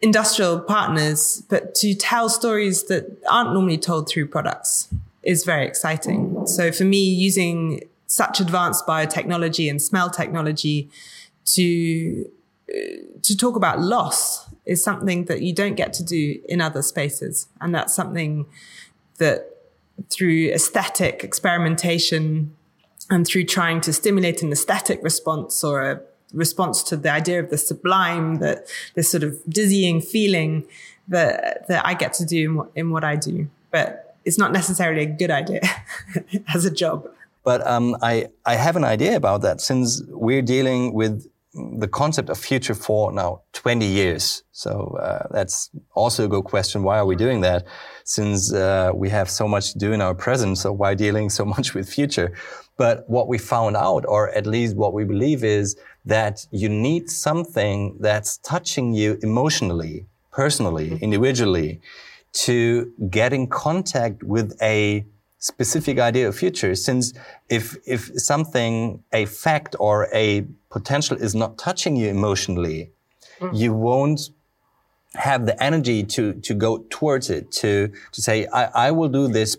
industrial 0.00 0.60
partners, 0.60 1.42
but 1.48 1.74
to 1.76 1.94
tell 1.94 2.28
stories 2.28 2.84
that 2.84 3.22
aren't 3.30 3.52
normally 3.52 3.78
told 3.78 4.08
through 4.08 4.26
products 4.26 4.88
is 5.22 5.44
very 5.44 5.66
exciting. 5.66 6.46
So 6.46 6.70
for 6.70 6.84
me, 6.84 6.98
using 6.98 7.82
such 8.06 8.40
advanced 8.40 8.86
biotechnology 8.86 9.68
and 9.68 9.80
smell 9.80 10.10
technology 10.10 10.88
to 11.46 12.30
uh, 12.68 12.78
to 13.22 13.36
talk 13.36 13.56
about 13.56 13.80
loss 13.80 14.48
is 14.64 14.82
something 14.82 15.26
that 15.26 15.42
you 15.42 15.52
don't 15.52 15.74
get 15.74 15.92
to 15.94 16.04
do 16.04 16.40
in 16.48 16.60
other 16.60 16.82
spaces, 16.82 17.48
and 17.60 17.74
that's 17.74 17.94
something 17.94 18.46
that 19.18 19.50
through 20.10 20.50
aesthetic 20.52 21.24
experimentation 21.24 22.54
and 23.08 23.26
through 23.26 23.44
trying 23.44 23.80
to 23.80 23.92
stimulate 23.92 24.42
an 24.42 24.52
aesthetic 24.52 25.02
response 25.02 25.64
or 25.64 25.90
a 25.90 26.00
response 26.36 26.82
to 26.84 26.96
the 26.96 27.10
idea 27.10 27.40
of 27.40 27.50
the 27.50 27.58
sublime, 27.58 28.36
that 28.36 28.66
this 28.94 29.10
sort 29.10 29.22
of 29.22 29.38
dizzying 29.48 30.00
feeling 30.00 30.64
that 31.08 31.66
that 31.68 31.86
I 31.86 31.94
get 31.94 32.12
to 32.14 32.24
do 32.24 32.44
in 32.44 32.54
what, 32.56 32.70
in 32.74 32.90
what 32.90 33.04
I 33.04 33.16
do. 33.16 33.48
But 33.70 34.16
it's 34.24 34.38
not 34.38 34.52
necessarily 34.52 35.02
a 35.02 35.06
good 35.06 35.30
idea 35.30 35.60
as 36.54 36.64
a 36.64 36.70
job. 36.70 37.08
But 37.44 37.66
um, 37.66 37.96
I 38.02 38.28
I 38.44 38.56
have 38.56 38.76
an 38.76 38.84
idea 38.84 39.16
about 39.16 39.42
that 39.42 39.60
since 39.60 40.02
we're 40.08 40.42
dealing 40.42 40.92
with 40.92 41.26
the 41.56 41.88
concept 41.88 42.28
of 42.28 42.38
future 42.38 42.74
for 42.74 43.12
now 43.12 43.40
20 43.54 43.86
years. 43.86 44.42
So 44.52 44.98
uh, 45.00 45.26
that's 45.30 45.70
also 45.94 46.26
a 46.26 46.28
good 46.28 46.44
question. 46.44 46.82
Why 46.82 46.98
are 46.98 47.06
we 47.06 47.16
doing 47.16 47.40
that? 47.40 47.66
Since 48.04 48.52
uh, 48.52 48.90
we 48.94 49.08
have 49.08 49.30
so 49.30 49.48
much 49.48 49.72
to 49.72 49.78
do 49.78 49.92
in 49.92 50.02
our 50.02 50.14
present, 50.14 50.58
so 50.58 50.72
why 50.72 50.94
dealing 50.94 51.30
so 51.30 51.44
much 51.56 51.74
with 51.74 51.88
future? 51.88 52.34
But 52.76 53.08
what 53.08 53.26
we 53.26 53.38
found 53.38 53.76
out, 53.76 54.04
or 54.06 54.30
at 54.30 54.46
least 54.46 54.76
what 54.76 54.92
we 54.92 55.04
believe 55.04 55.44
is 55.44 55.76
that 56.06 56.46
you 56.50 56.68
need 56.68 57.10
something 57.10 57.96
that's 58.00 58.38
touching 58.38 58.94
you 58.94 59.18
emotionally, 59.22 60.06
personally, 60.30 60.90
mm-hmm. 60.90 61.04
individually 61.04 61.80
to 62.32 62.92
get 63.10 63.32
in 63.32 63.46
contact 63.48 64.22
with 64.22 64.56
a 64.62 65.04
specific 65.38 65.98
idea 65.98 66.28
of 66.28 66.36
future. 66.36 66.74
Since 66.74 67.14
if, 67.48 67.76
if 67.86 68.10
something, 68.20 69.02
a 69.12 69.26
fact 69.26 69.74
or 69.78 70.08
a 70.14 70.46
potential 70.70 71.16
is 71.16 71.34
not 71.34 71.58
touching 71.58 71.96
you 71.96 72.08
emotionally, 72.08 72.90
mm. 73.40 73.56
you 73.56 73.72
won't 73.72 74.30
have 75.14 75.46
the 75.46 75.60
energy 75.62 76.04
to, 76.04 76.34
to 76.34 76.54
go 76.54 76.84
towards 76.90 77.30
it, 77.30 77.50
to, 77.50 77.90
to 78.12 78.22
say, 78.22 78.46
I, 78.52 78.88
I 78.88 78.90
will 78.90 79.08
do 79.08 79.28
this 79.28 79.56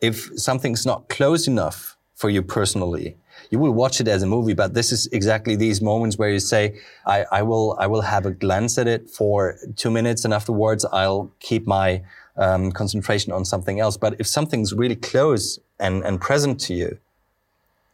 if 0.00 0.30
something's 0.36 0.84
not 0.86 1.08
close 1.08 1.48
enough 1.48 1.96
for 2.14 2.30
you 2.30 2.42
personally. 2.42 3.16
You 3.50 3.58
will 3.58 3.72
watch 3.72 4.00
it 4.00 4.08
as 4.08 4.22
a 4.22 4.26
movie, 4.26 4.54
but 4.54 4.74
this 4.74 4.92
is 4.92 5.06
exactly 5.08 5.56
these 5.56 5.80
moments 5.80 6.18
where 6.18 6.30
you 6.30 6.40
say, 6.40 6.80
I, 7.06 7.24
I 7.32 7.42
will, 7.42 7.76
I 7.78 7.86
will 7.86 8.02
have 8.02 8.26
a 8.26 8.30
glance 8.30 8.78
at 8.78 8.86
it 8.86 9.08
for 9.08 9.56
two 9.76 9.90
minutes 9.90 10.24
and 10.24 10.34
afterwards 10.34 10.84
I'll 10.92 11.32
keep 11.40 11.66
my 11.66 12.02
um, 12.36 12.72
concentration 12.72 13.32
on 13.32 13.44
something 13.44 13.80
else. 13.80 13.96
But 13.96 14.16
if 14.18 14.26
something's 14.26 14.72
really 14.74 14.96
close 14.96 15.58
and, 15.78 16.04
and 16.04 16.20
present 16.20 16.60
to 16.60 16.74
you, 16.74 16.98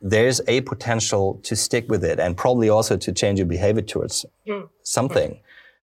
there's 0.00 0.40
a 0.48 0.60
potential 0.62 1.40
to 1.44 1.56
stick 1.56 1.88
with 1.88 2.04
it 2.04 2.20
and 2.20 2.36
probably 2.36 2.68
also 2.68 2.96
to 2.96 3.12
change 3.12 3.38
your 3.38 3.46
behavior 3.46 3.82
towards 3.82 4.26
mm. 4.46 4.68
something. 4.82 5.40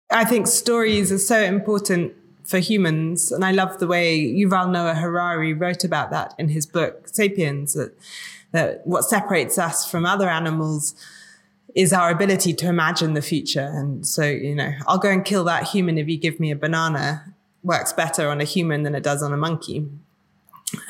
I 0.09 0.23
think 0.23 0.47
stories 0.47 1.11
are 1.11 1.19
so 1.19 1.39
important 1.41 2.13
for 2.47 2.59
humans. 2.59 3.31
And 3.31 3.43
I 3.43 3.51
love 3.51 3.77
the 3.79 3.87
way 3.87 4.19
Yuval 4.19 4.71
Noah 4.71 4.95
Harari 4.95 5.53
wrote 5.53 5.83
about 5.83 6.09
that 6.11 6.33
in 6.39 6.49
his 6.49 6.65
book, 6.65 7.09
Sapiens, 7.09 7.73
that, 7.73 7.93
that 8.51 8.85
what 8.85 9.03
separates 9.03 9.57
us 9.57 9.89
from 9.89 10.05
other 10.05 10.29
animals 10.29 10.95
is 11.75 11.93
our 11.93 12.09
ability 12.09 12.53
to 12.53 12.67
imagine 12.67 13.13
the 13.13 13.21
future. 13.21 13.69
And 13.73 14.05
so, 14.05 14.23
you 14.23 14.55
know, 14.55 14.71
I'll 14.87 14.97
go 14.97 15.09
and 15.09 15.23
kill 15.23 15.43
that 15.43 15.63
human 15.63 15.97
if 15.97 16.07
you 16.07 16.17
give 16.17 16.39
me 16.39 16.49
a 16.51 16.55
banana 16.55 17.33
works 17.63 17.93
better 17.93 18.29
on 18.29 18.41
a 18.41 18.45
human 18.45 18.83
than 18.83 18.95
it 18.95 19.03
does 19.03 19.21
on 19.21 19.33
a 19.33 19.37
monkey. 19.37 19.87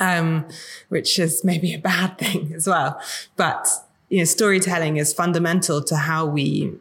Um, 0.00 0.48
which 0.88 1.18
is 1.18 1.44
maybe 1.44 1.72
a 1.72 1.78
bad 1.78 2.18
thing 2.18 2.52
as 2.54 2.66
well. 2.66 3.00
But, 3.36 3.68
you 4.08 4.18
know, 4.18 4.24
storytelling 4.24 4.96
is 4.96 5.12
fundamental 5.12 5.82
to 5.84 5.96
how 5.96 6.26
we, 6.26 6.72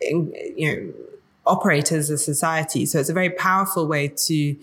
you 0.00 0.56
know, 0.58 0.92
operate 1.46 1.90
as 1.90 2.10
a 2.10 2.18
society. 2.18 2.86
So 2.86 3.00
it's 3.00 3.08
a 3.08 3.14
very 3.14 3.30
powerful 3.30 3.86
way 3.86 4.08
to 4.08 4.56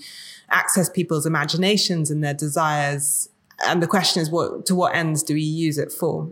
access 0.50 0.90
people's 0.90 1.26
imaginations 1.26 2.10
and 2.10 2.24
their 2.24 2.34
desires. 2.34 3.30
And 3.66 3.82
the 3.82 3.88
question 3.88 4.22
is, 4.22 4.30
what 4.30 4.66
to 4.66 4.76
what 4.76 4.96
ends 4.96 5.24
do 5.24 5.34
we 5.34 5.42
use 5.42 5.78
it 5.78 5.92
for? 5.92 6.30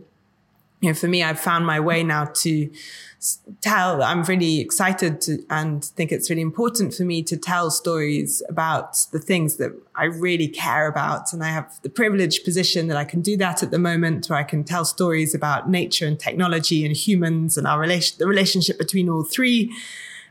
You 0.81 0.89
know, 0.89 0.93
for 0.93 1.07
me, 1.07 1.23
I've 1.23 1.39
found 1.39 1.65
my 1.65 1.79
way 1.79 2.03
now 2.03 2.25
to 2.25 2.69
tell. 3.61 4.03
I'm 4.03 4.23
really 4.23 4.59
excited 4.59 5.21
to, 5.21 5.37
and 5.49 5.85
think 5.85 6.11
it's 6.11 6.29
really 6.29 6.41
important 6.41 6.93
for 6.93 7.03
me 7.03 7.23
to 7.23 7.37
tell 7.37 7.71
stories 7.71 8.43
about 8.49 8.97
the 9.13 9.19
things 9.19 9.55
that 9.57 9.71
I 9.95 10.05
really 10.05 10.49
care 10.49 10.87
about. 10.87 11.31
And 11.31 11.41
I 11.41 11.47
have 11.47 11.79
the 11.83 11.89
privileged 11.89 12.43
position 12.43 12.87
that 12.89 12.97
I 12.97 13.05
can 13.05 13.21
do 13.21 13.37
that 13.37 13.63
at 13.63 13.71
the 13.71 13.79
moment, 13.79 14.29
where 14.29 14.39
I 14.39 14.43
can 14.43 14.65
tell 14.65 14.83
stories 14.83 15.33
about 15.33 15.69
nature 15.69 16.05
and 16.05 16.19
technology 16.19 16.85
and 16.85 16.93
humans 16.93 17.57
and 17.57 17.65
our 17.65 17.79
relation, 17.79 18.17
the 18.19 18.27
relationship 18.27 18.77
between 18.77 19.07
all 19.07 19.23
three 19.23 19.73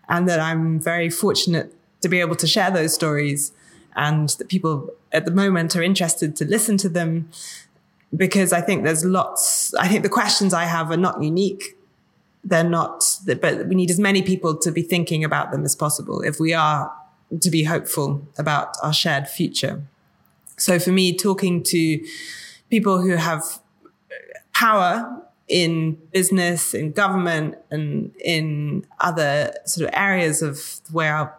and 0.09 0.28
that 0.28 0.40
I'm 0.40 0.78
very 0.78 1.09
fortunate 1.09 1.74
to 2.02 2.09
be 2.09 2.20
able 2.20 2.37
to 2.37 2.46
share 2.46 2.70
those 2.70 2.92
stories 2.92 3.52
and 3.96 4.28
that 4.31 4.48
people 4.48 4.90
at 5.12 5.25
the 5.25 5.31
moment 5.31 5.77
are 5.77 5.83
interested 5.83 6.35
to 6.37 6.44
listen 6.44 6.77
to 6.79 6.88
them 6.88 7.29
because 8.14 8.53
I 8.53 8.61
think 8.61 8.85
there's 8.85 9.05
lots, 9.05 9.75
I 9.75 9.88
think 9.88 10.03
the 10.03 10.09
questions 10.09 10.53
I 10.53 10.64
have 10.64 10.90
are 10.90 10.96
not 10.96 11.22
unique. 11.22 11.77
They're 12.44 12.64
not, 12.64 13.05
but 13.40 13.68
we 13.68 13.75
need 13.75 13.90
as 13.90 13.98
many 13.98 14.22
people 14.22 14.57
to 14.59 14.72
be 14.72 14.83
thinking 14.83 15.25
about 15.25 15.53
them 15.53 15.64
as 15.64 15.77
possible 15.77 16.20
if 16.22 16.40
we 16.40 16.53
are 16.53 16.92
to 17.40 17.51
be 17.51 17.64
hopeful 17.64 18.27
about 18.37 18.77
our 18.83 18.92
shared 18.92 19.29
future. 19.29 19.83
So 20.57 20.79
for 20.79 20.90
me, 20.90 21.16
talking 21.16 21.62
to 21.64 22.05
people 22.68 23.01
who 23.01 23.16
have 23.16 23.61
power 24.53 25.22
in 25.48 25.94
business, 26.12 26.75
in 26.75 26.92
government, 26.92 27.57
and 27.70 28.14
in 28.22 28.87
other 29.01 29.55
sort 29.64 29.88
of 29.88 29.94
areas 29.94 30.42
of 30.42 30.81
where 30.90 31.14
our 31.14 31.35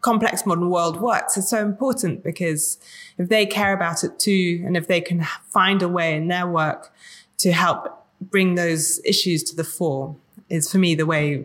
complex 0.00 0.46
modern 0.46 0.70
world 0.70 1.00
works 1.00 1.36
is 1.36 1.48
so 1.48 1.62
important 1.62 2.22
because 2.22 2.78
if 3.18 3.28
they 3.28 3.46
care 3.46 3.72
about 3.72 4.04
it 4.04 4.18
too, 4.18 4.62
and 4.64 4.76
if 4.76 4.86
they 4.86 5.00
can 5.00 5.24
find 5.50 5.82
a 5.82 5.88
way 5.88 6.14
in 6.14 6.28
their 6.28 6.46
work 6.46 6.92
to 7.38 7.52
help 7.52 8.06
bring 8.20 8.54
those 8.54 9.00
issues 9.04 9.42
to 9.44 9.56
the 9.56 9.64
fore, 9.64 10.16
is 10.48 10.70
for 10.70 10.78
me 10.78 10.94
the 10.94 11.06
way 11.06 11.44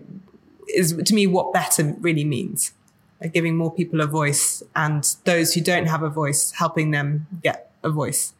is 0.67 0.93
to 0.93 1.13
me 1.15 1.25
what 1.27 1.53
better 1.53 1.95
really 1.99 2.25
means. 2.25 2.73
Like 3.21 3.33
giving 3.33 3.57
more 3.57 3.73
people 3.73 3.99
a 3.99 4.07
voice 4.07 4.63
and 4.75 5.03
those 5.25 5.53
who 5.53 5.61
don't 5.61 5.87
have 5.87 6.03
a 6.03 6.09
voice, 6.09 6.51
helping 6.51 6.91
them 6.91 7.27
get 7.43 7.71
a 7.83 7.89
voice. 7.89 8.33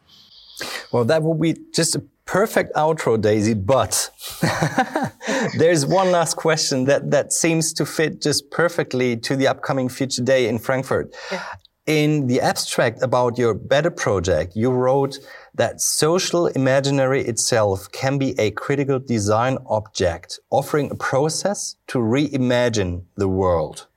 Well, 0.90 1.04
that 1.04 1.22
will 1.22 1.34
be 1.34 1.56
just 1.72 1.94
a 1.94 2.02
perfect 2.30 2.72
outro, 2.76 3.20
Daisy, 3.20 3.54
but 3.54 4.08
there's 5.58 5.84
one 5.84 6.12
last 6.12 6.36
question 6.36 6.84
that, 6.84 7.10
that 7.10 7.32
seems 7.32 7.72
to 7.72 7.84
fit 7.84 8.22
just 8.22 8.52
perfectly 8.52 9.16
to 9.16 9.34
the 9.34 9.48
upcoming 9.48 9.88
Future 9.88 10.22
Day 10.22 10.46
in 10.46 10.56
Frankfurt. 10.60 11.12
Yeah. 11.32 11.44
In 11.86 12.28
the 12.28 12.40
abstract 12.40 13.02
about 13.02 13.36
your 13.36 13.52
Better 13.52 13.90
project, 13.90 14.54
you 14.54 14.70
wrote 14.70 15.18
that 15.56 15.80
social 15.80 16.46
imaginary 16.46 17.22
itself 17.22 17.90
can 17.90 18.16
be 18.16 18.38
a 18.38 18.52
critical 18.52 19.00
design 19.00 19.58
object, 19.66 20.38
offering 20.50 20.92
a 20.92 20.94
process 20.94 21.74
to 21.88 21.98
reimagine 21.98 23.02
the 23.16 23.26
world. 23.26 23.88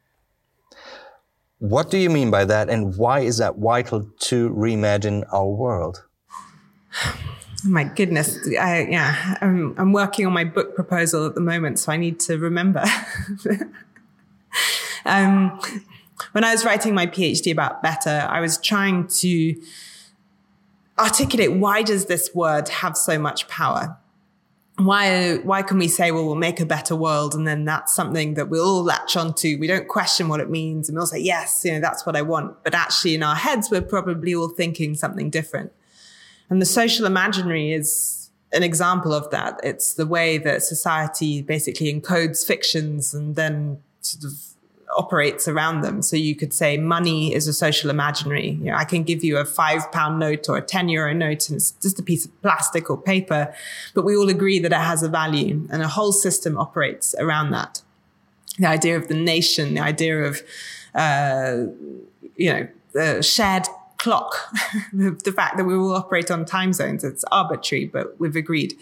What 1.59 1.91
do 1.91 1.99
you 1.99 2.09
mean 2.09 2.31
by 2.31 2.45
that, 2.45 2.67
and 2.67 2.97
why 2.97 3.19
is 3.19 3.37
that 3.37 3.57
vital 3.57 4.09
to 4.21 4.49
reimagine 4.49 5.23
our 5.31 5.47
world? 5.47 6.03
Oh 7.65 7.69
my 7.69 7.85
goodness. 7.85 8.37
I, 8.59 8.87
yeah, 8.89 9.37
I'm, 9.41 9.75
I'm 9.77 9.93
working 9.93 10.25
on 10.25 10.33
my 10.33 10.43
book 10.43 10.75
proposal 10.75 11.25
at 11.25 11.35
the 11.35 11.41
moment, 11.41 11.79
so 11.79 11.91
I 11.91 11.97
need 11.97 12.19
to 12.21 12.37
remember. 12.37 12.83
um, 15.05 15.59
when 16.33 16.43
I 16.43 16.51
was 16.51 16.65
writing 16.65 16.93
my 16.93 17.07
PhD 17.07 17.51
about 17.51 17.81
better, 17.81 18.27
I 18.29 18.41
was 18.41 18.57
trying 18.57 19.07
to 19.07 19.61
articulate 20.99 21.53
why 21.53 21.83
does 21.83 22.05
this 22.05 22.33
word 22.35 22.69
have 22.69 22.97
so 22.97 23.17
much 23.17 23.47
power? 23.47 23.97
why 24.77 25.35
why 25.43 25.61
can 25.61 25.77
we 25.77 25.87
say 25.87 26.11
well 26.11 26.25
we'll 26.25 26.35
make 26.35 26.59
a 26.59 26.65
better 26.65 26.95
world 26.95 27.35
and 27.35 27.47
then 27.47 27.63
that's 27.63 27.93
something 27.93 28.33
that 28.33 28.49
we'll 28.49 28.65
all 28.65 28.83
latch 28.83 29.15
onto 29.15 29.55
we 29.59 29.67
don't 29.67 29.87
question 29.87 30.27
what 30.27 30.39
it 30.39 30.49
means 30.49 30.89
and 30.89 30.97
we'll 30.97 31.05
say 31.05 31.19
yes 31.19 31.63
you 31.63 31.71
know 31.71 31.79
that's 31.79 32.07
what 32.07 32.15
i 32.15 32.21
want 32.23 32.55
but 32.63 32.73
actually 32.73 33.13
in 33.13 33.21
our 33.21 33.35
heads 33.35 33.69
we're 33.69 33.81
probably 33.81 34.33
all 34.33 34.49
thinking 34.49 34.95
something 34.95 35.29
different 35.29 35.71
and 36.49 36.61
the 36.61 36.65
social 36.65 37.05
imaginary 37.05 37.73
is 37.73 38.29
an 38.51 38.63
example 38.63 39.13
of 39.13 39.29
that 39.31 39.59
it's 39.63 39.95
the 39.95 40.05
way 40.05 40.37
that 40.37 40.61
society 40.61 41.41
basically 41.41 41.91
encodes 41.91 42.45
fictions 42.45 43.13
and 43.13 43.35
then 43.35 43.81
sort 44.01 44.23
of 44.23 44.53
operates 44.97 45.47
around 45.47 45.81
them. 45.81 46.01
So 46.01 46.15
you 46.15 46.35
could 46.35 46.53
say 46.53 46.77
money 46.77 47.33
is 47.33 47.47
a 47.47 47.53
social 47.53 47.89
imaginary. 47.89 48.51
You 48.51 48.71
know, 48.71 48.75
I 48.75 48.85
can 48.85 49.03
give 49.03 49.23
you 49.23 49.37
a 49.37 49.45
five 49.45 49.91
pound 49.91 50.19
note 50.19 50.49
or 50.49 50.57
a 50.57 50.61
10 50.61 50.89
euro 50.89 51.13
note 51.13 51.49
and 51.49 51.57
it's 51.57 51.71
just 51.71 51.99
a 51.99 52.03
piece 52.03 52.25
of 52.25 52.41
plastic 52.41 52.89
or 52.89 52.97
paper, 52.97 53.53
but 53.93 54.03
we 54.03 54.15
all 54.15 54.29
agree 54.29 54.59
that 54.59 54.71
it 54.71 54.75
has 54.75 55.03
a 55.03 55.09
value 55.09 55.67
and 55.71 55.81
a 55.81 55.87
whole 55.87 56.11
system 56.11 56.57
operates 56.57 57.15
around 57.19 57.51
that. 57.51 57.81
The 58.59 58.67
idea 58.67 58.97
of 58.97 59.07
the 59.07 59.15
nation, 59.15 59.73
the 59.73 59.81
idea 59.81 60.23
of, 60.23 60.41
uh, 60.93 61.65
you 62.35 62.53
know, 62.53 62.67
the 62.93 63.23
shared 63.23 63.67
clock, 64.03 64.35
the 64.93 65.33
fact 65.33 65.55
that 65.55 65.63
we 65.63 65.73
all 65.73 65.93
operate 65.93 66.29
on 66.29 66.43
time 66.43 66.73
zones, 66.73 67.05
it's 67.05 67.23
arbitrary, 67.31 67.85
but 67.85 68.19
we've 68.19 68.35
agreed. 68.35 68.73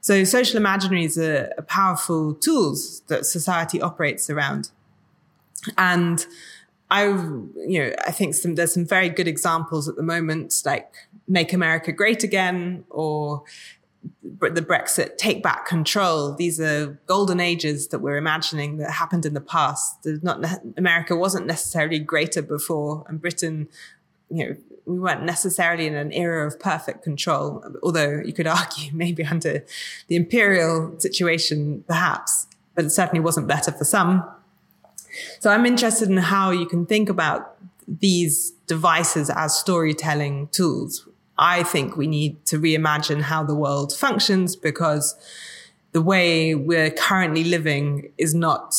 So 0.00 0.24
social 0.24 0.60
imaginaries 0.60 1.16
are, 1.16 1.52
are 1.56 1.62
powerful 1.62 2.34
tools 2.34 3.00
that 3.06 3.26
society 3.26 3.80
operates 3.80 4.28
around. 4.28 4.70
And 5.78 6.26
I, 6.90 7.04
you 7.04 7.78
know, 7.78 7.92
I 8.04 8.10
think 8.10 8.34
some, 8.34 8.56
there's 8.56 8.74
some 8.74 8.84
very 8.84 9.08
good 9.08 9.28
examples 9.28 9.88
at 9.88 9.94
the 9.94 10.02
moment, 10.02 10.62
like 10.66 10.92
Make 11.28 11.52
America 11.52 11.92
Great 11.92 12.24
Again 12.24 12.84
or 12.90 13.44
the 14.22 14.62
Brexit 14.62 15.16
Take 15.16 15.44
Back 15.44 15.64
Control. 15.64 16.34
These 16.34 16.60
are 16.60 16.98
golden 17.06 17.38
ages 17.38 17.88
that 17.88 18.00
we're 18.00 18.16
imagining 18.16 18.78
that 18.78 18.90
happened 18.90 19.26
in 19.26 19.34
the 19.34 19.40
past. 19.40 20.04
Not 20.04 20.44
America 20.76 21.14
wasn't 21.14 21.46
necessarily 21.46 22.00
greater 22.00 22.42
before, 22.42 23.04
and 23.06 23.20
Britain, 23.20 23.68
you 24.30 24.46
know, 24.46 24.56
we 24.86 24.98
weren't 24.98 25.22
necessarily 25.22 25.86
in 25.86 25.94
an 25.94 26.12
era 26.12 26.46
of 26.46 26.58
perfect 26.58 27.02
control. 27.02 27.64
Although 27.82 28.22
you 28.24 28.32
could 28.32 28.46
argue 28.58 28.92
maybe 28.92 29.24
under 29.24 29.64
the 30.08 30.16
imperial 30.16 30.98
situation, 30.98 31.84
perhaps, 31.86 32.46
but 32.74 32.84
it 32.84 32.90
certainly 32.90 33.20
wasn't 33.20 33.46
better 33.46 33.72
for 33.72 33.84
some. 33.84 34.24
So 35.40 35.50
I'm 35.50 35.66
interested 35.66 36.08
in 36.08 36.16
how 36.16 36.50
you 36.50 36.66
can 36.66 36.86
think 36.86 37.08
about 37.08 37.56
these 37.86 38.52
devices 38.66 39.30
as 39.30 39.58
storytelling 39.58 40.48
tools. 40.48 41.08
I 41.36 41.62
think 41.62 41.96
we 41.96 42.06
need 42.06 42.44
to 42.46 42.60
reimagine 42.60 43.22
how 43.22 43.42
the 43.42 43.54
world 43.54 43.94
functions 43.94 44.54
because 44.54 45.16
the 45.92 46.02
way 46.02 46.54
we're 46.54 46.90
currently 46.90 47.44
living 47.44 48.12
is 48.16 48.34
not 48.34 48.74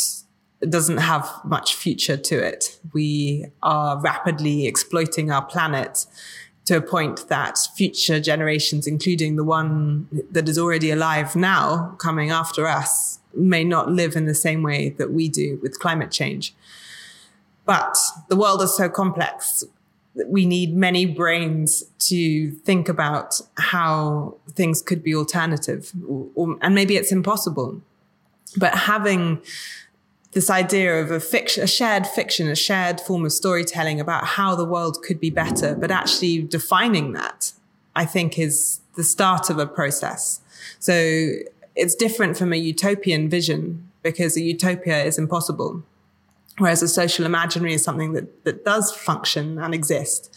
doesn't 0.69 0.97
have 0.97 1.29
much 1.43 1.75
future 1.75 2.17
to 2.17 2.35
it. 2.45 2.79
We 2.93 3.47
are 3.63 3.99
rapidly 3.99 4.67
exploiting 4.67 5.31
our 5.31 5.43
planet 5.43 6.05
to 6.65 6.77
a 6.77 6.81
point 6.81 7.27
that 7.27 7.57
future 7.75 8.19
generations, 8.19 8.85
including 8.85 9.35
the 9.35 9.43
one 9.43 10.07
that 10.31 10.47
is 10.47 10.59
already 10.59 10.91
alive 10.91 11.35
now, 11.35 11.95
coming 11.97 12.29
after 12.29 12.67
us, 12.67 13.19
may 13.33 13.63
not 13.63 13.91
live 13.91 14.15
in 14.15 14.25
the 14.25 14.35
same 14.35 14.61
way 14.61 14.89
that 14.89 15.11
we 15.11 15.27
do 15.27 15.59
with 15.61 15.79
climate 15.79 16.11
change. 16.11 16.53
But 17.65 17.97
the 18.29 18.35
world 18.35 18.61
is 18.61 18.75
so 18.75 18.89
complex 18.89 19.63
that 20.15 20.29
we 20.29 20.45
need 20.45 20.75
many 20.75 21.05
brains 21.05 21.83
to 21.99 22.51
think 22.51 22.89
about 22.89 23.39
how 23.55 24.35
things 24.51 24.81
could 24.81 25.01
be 25.01 25.15
alternative, 25.15 25.91
or, 26.07 26.27
or, 26.35 26.57
and 26.61 26.75
maybe 26.75 26.97
it's 26.97 27.11
impossible. 27.11 27.81
But 28.57 28.75
having 28.75 29.41
this 30.31 30.49
idea 30.49 31.01
of 31.01 31.11
a 31.11 31.19
fiction, 31.19 31.63
a 31.63 31.67
shared 31.67 32.07
fiction, 32.07 32.47
a 32.47 32.55
shared 32.55 33.01
form 33.01 33.25
of 33.25 33.33
storytelling 33.33 33.99
about 33.99 34.25
how 34.25 34.55
the 34.55 34.65
world 34.65 35.01
could 35.03 35.19
be 35.19 35.29
better, 35.29 35.75
but 35.75 35.91
actually 35.91 36.41
defining 36.43 37.11
that, 37.13 37.51
I 37.95 38.05
think 38.05 38.39
is 38.39 38.79
the 38.95 39.03
start 39.03 39.49
of 39.49 39.59
a 39.59 39.67
process. 39.67 40.39
So 40.79 40.93
it's 41.75 41.95
different 41.95 42.37
from 42.37 42.53
a 42.53 42.57
utopian 42.57 43.29
vision 43.29 43.89
because 44.03 44.37
a 44.37 44.41
utopia 44.41 45.03
is 45.03 45.17
impossible. 45.17 45.83
Whereas 46.57 46.81
a 46.81 46.87
social 46.87 47.25
imaginary 47.25 47.73
is 47.73 47.83
something 47.83 48.13
that, 48.13 48.43
that 48.45 48.63
does 48.63 48.91
function 48.91 49.57
and 49.57 49.73
exist. 49.73 50.35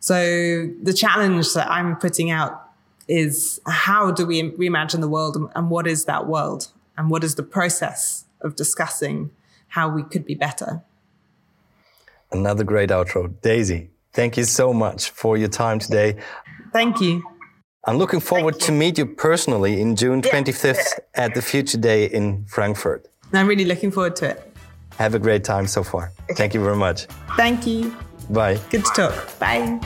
So 0.00 0.68
the 0.82 0.92
challenge 0.92 1.52
that 1.54 1.70
I'm 1.70 1.96
putting 1.96 2.30
out 2.30 2.68
is 3.08 3.60
how 3.66 4.10
do 4.10 4.26
we 4.26 4.50
reimagine 4.52 5.00
the 5.00 5.08
world 5.08 5.36
and 5.54 5.70
what 5.70 5.86
is 5.86 6.04
that 6.04 6.26
world? 6.26 6.68
And 6.96 7.10
what 7.10 7.24
is 7.24 7.36
the 7.36 7.42
process 7.42 8.24
of 8.42 8.56
discussing 8.56 9.30
how 9.68 9.88
we 9.88 10.02
could 10.02 10.24
be 10.24 10.34
better? 10.34 10.82
Another 12.32 12.64
great 12.64 12.90
outro. 12.90 13.34
Daisy, 13.42 13.90
thank 14.12 14.36
you 14.36 14.44
so 14.44 14.72
much 14.72 15.10
for 15.10 15.36
your 15.36 15.48
time 15.48 15.78
today. 15.78 16.16
Thank 16.72 17.00
you. 17.00 17.22
I'm 17.86 17.96
looking 17.96 18.20
forward 18.20 18.60
to 18.60 18.72
meet 18.72 18.98
you 18.98 19.06
personally 19.06 19.80
in 19.80 19.96
June 19.96 20.20
25th 20.22 20.98
at 21.14 21.34
the 21.34 21.42
Future 21.42 21.78
Day 21.78 22.04
in 22.04 22.44
Frankfurt. 22.44 23.08
I'm 23.32 23.46
really 23.46 23.64
looking 23.64 23.90
forward 23.90 24.16
to 24.16 24.30
it. 24.30 24.52
Have 24.98 25.14
a 25.14 25.18
great 25.18 25.44
time 25.44 25.66
so 25.66 25.82
far. 25.82 26.12
Thank 26.36 26.52
you 26.52 26.62
very 26.62 26.76
much. 26.76 27.06
Thank 27.36 27.66
you. 27.66 27.96
Bye. 28.28 28.58
Good 28.70 28.84
to 28.84 28.92
talk. 28.92 29.38
Bye. 29.38 29.80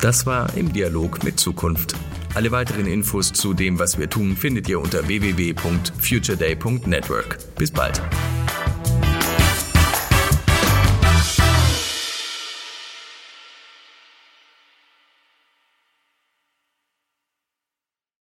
Das 0.00 0.26
war 0.26 0.48
im 0.56 0.72
Dialog 0.72 1.22
mit 1.22 1.38
Zukunft. 1.38 1.94
Alle 2.34 2.50
weiteren 2.50 2.86
Infos 2.86 3.30
zu 3.32 3.52
dem, 3.52 3.78
was 3.78 3.98
wir 3.98 4.08
tun, 4.08 4.34
findet 4.36 4.66
ihr 4.68 4.80
unter 4.80 5.06
www.futureday.network. 5.06 7.38
Bis 7.56 7.70
bald. 7.70 8.00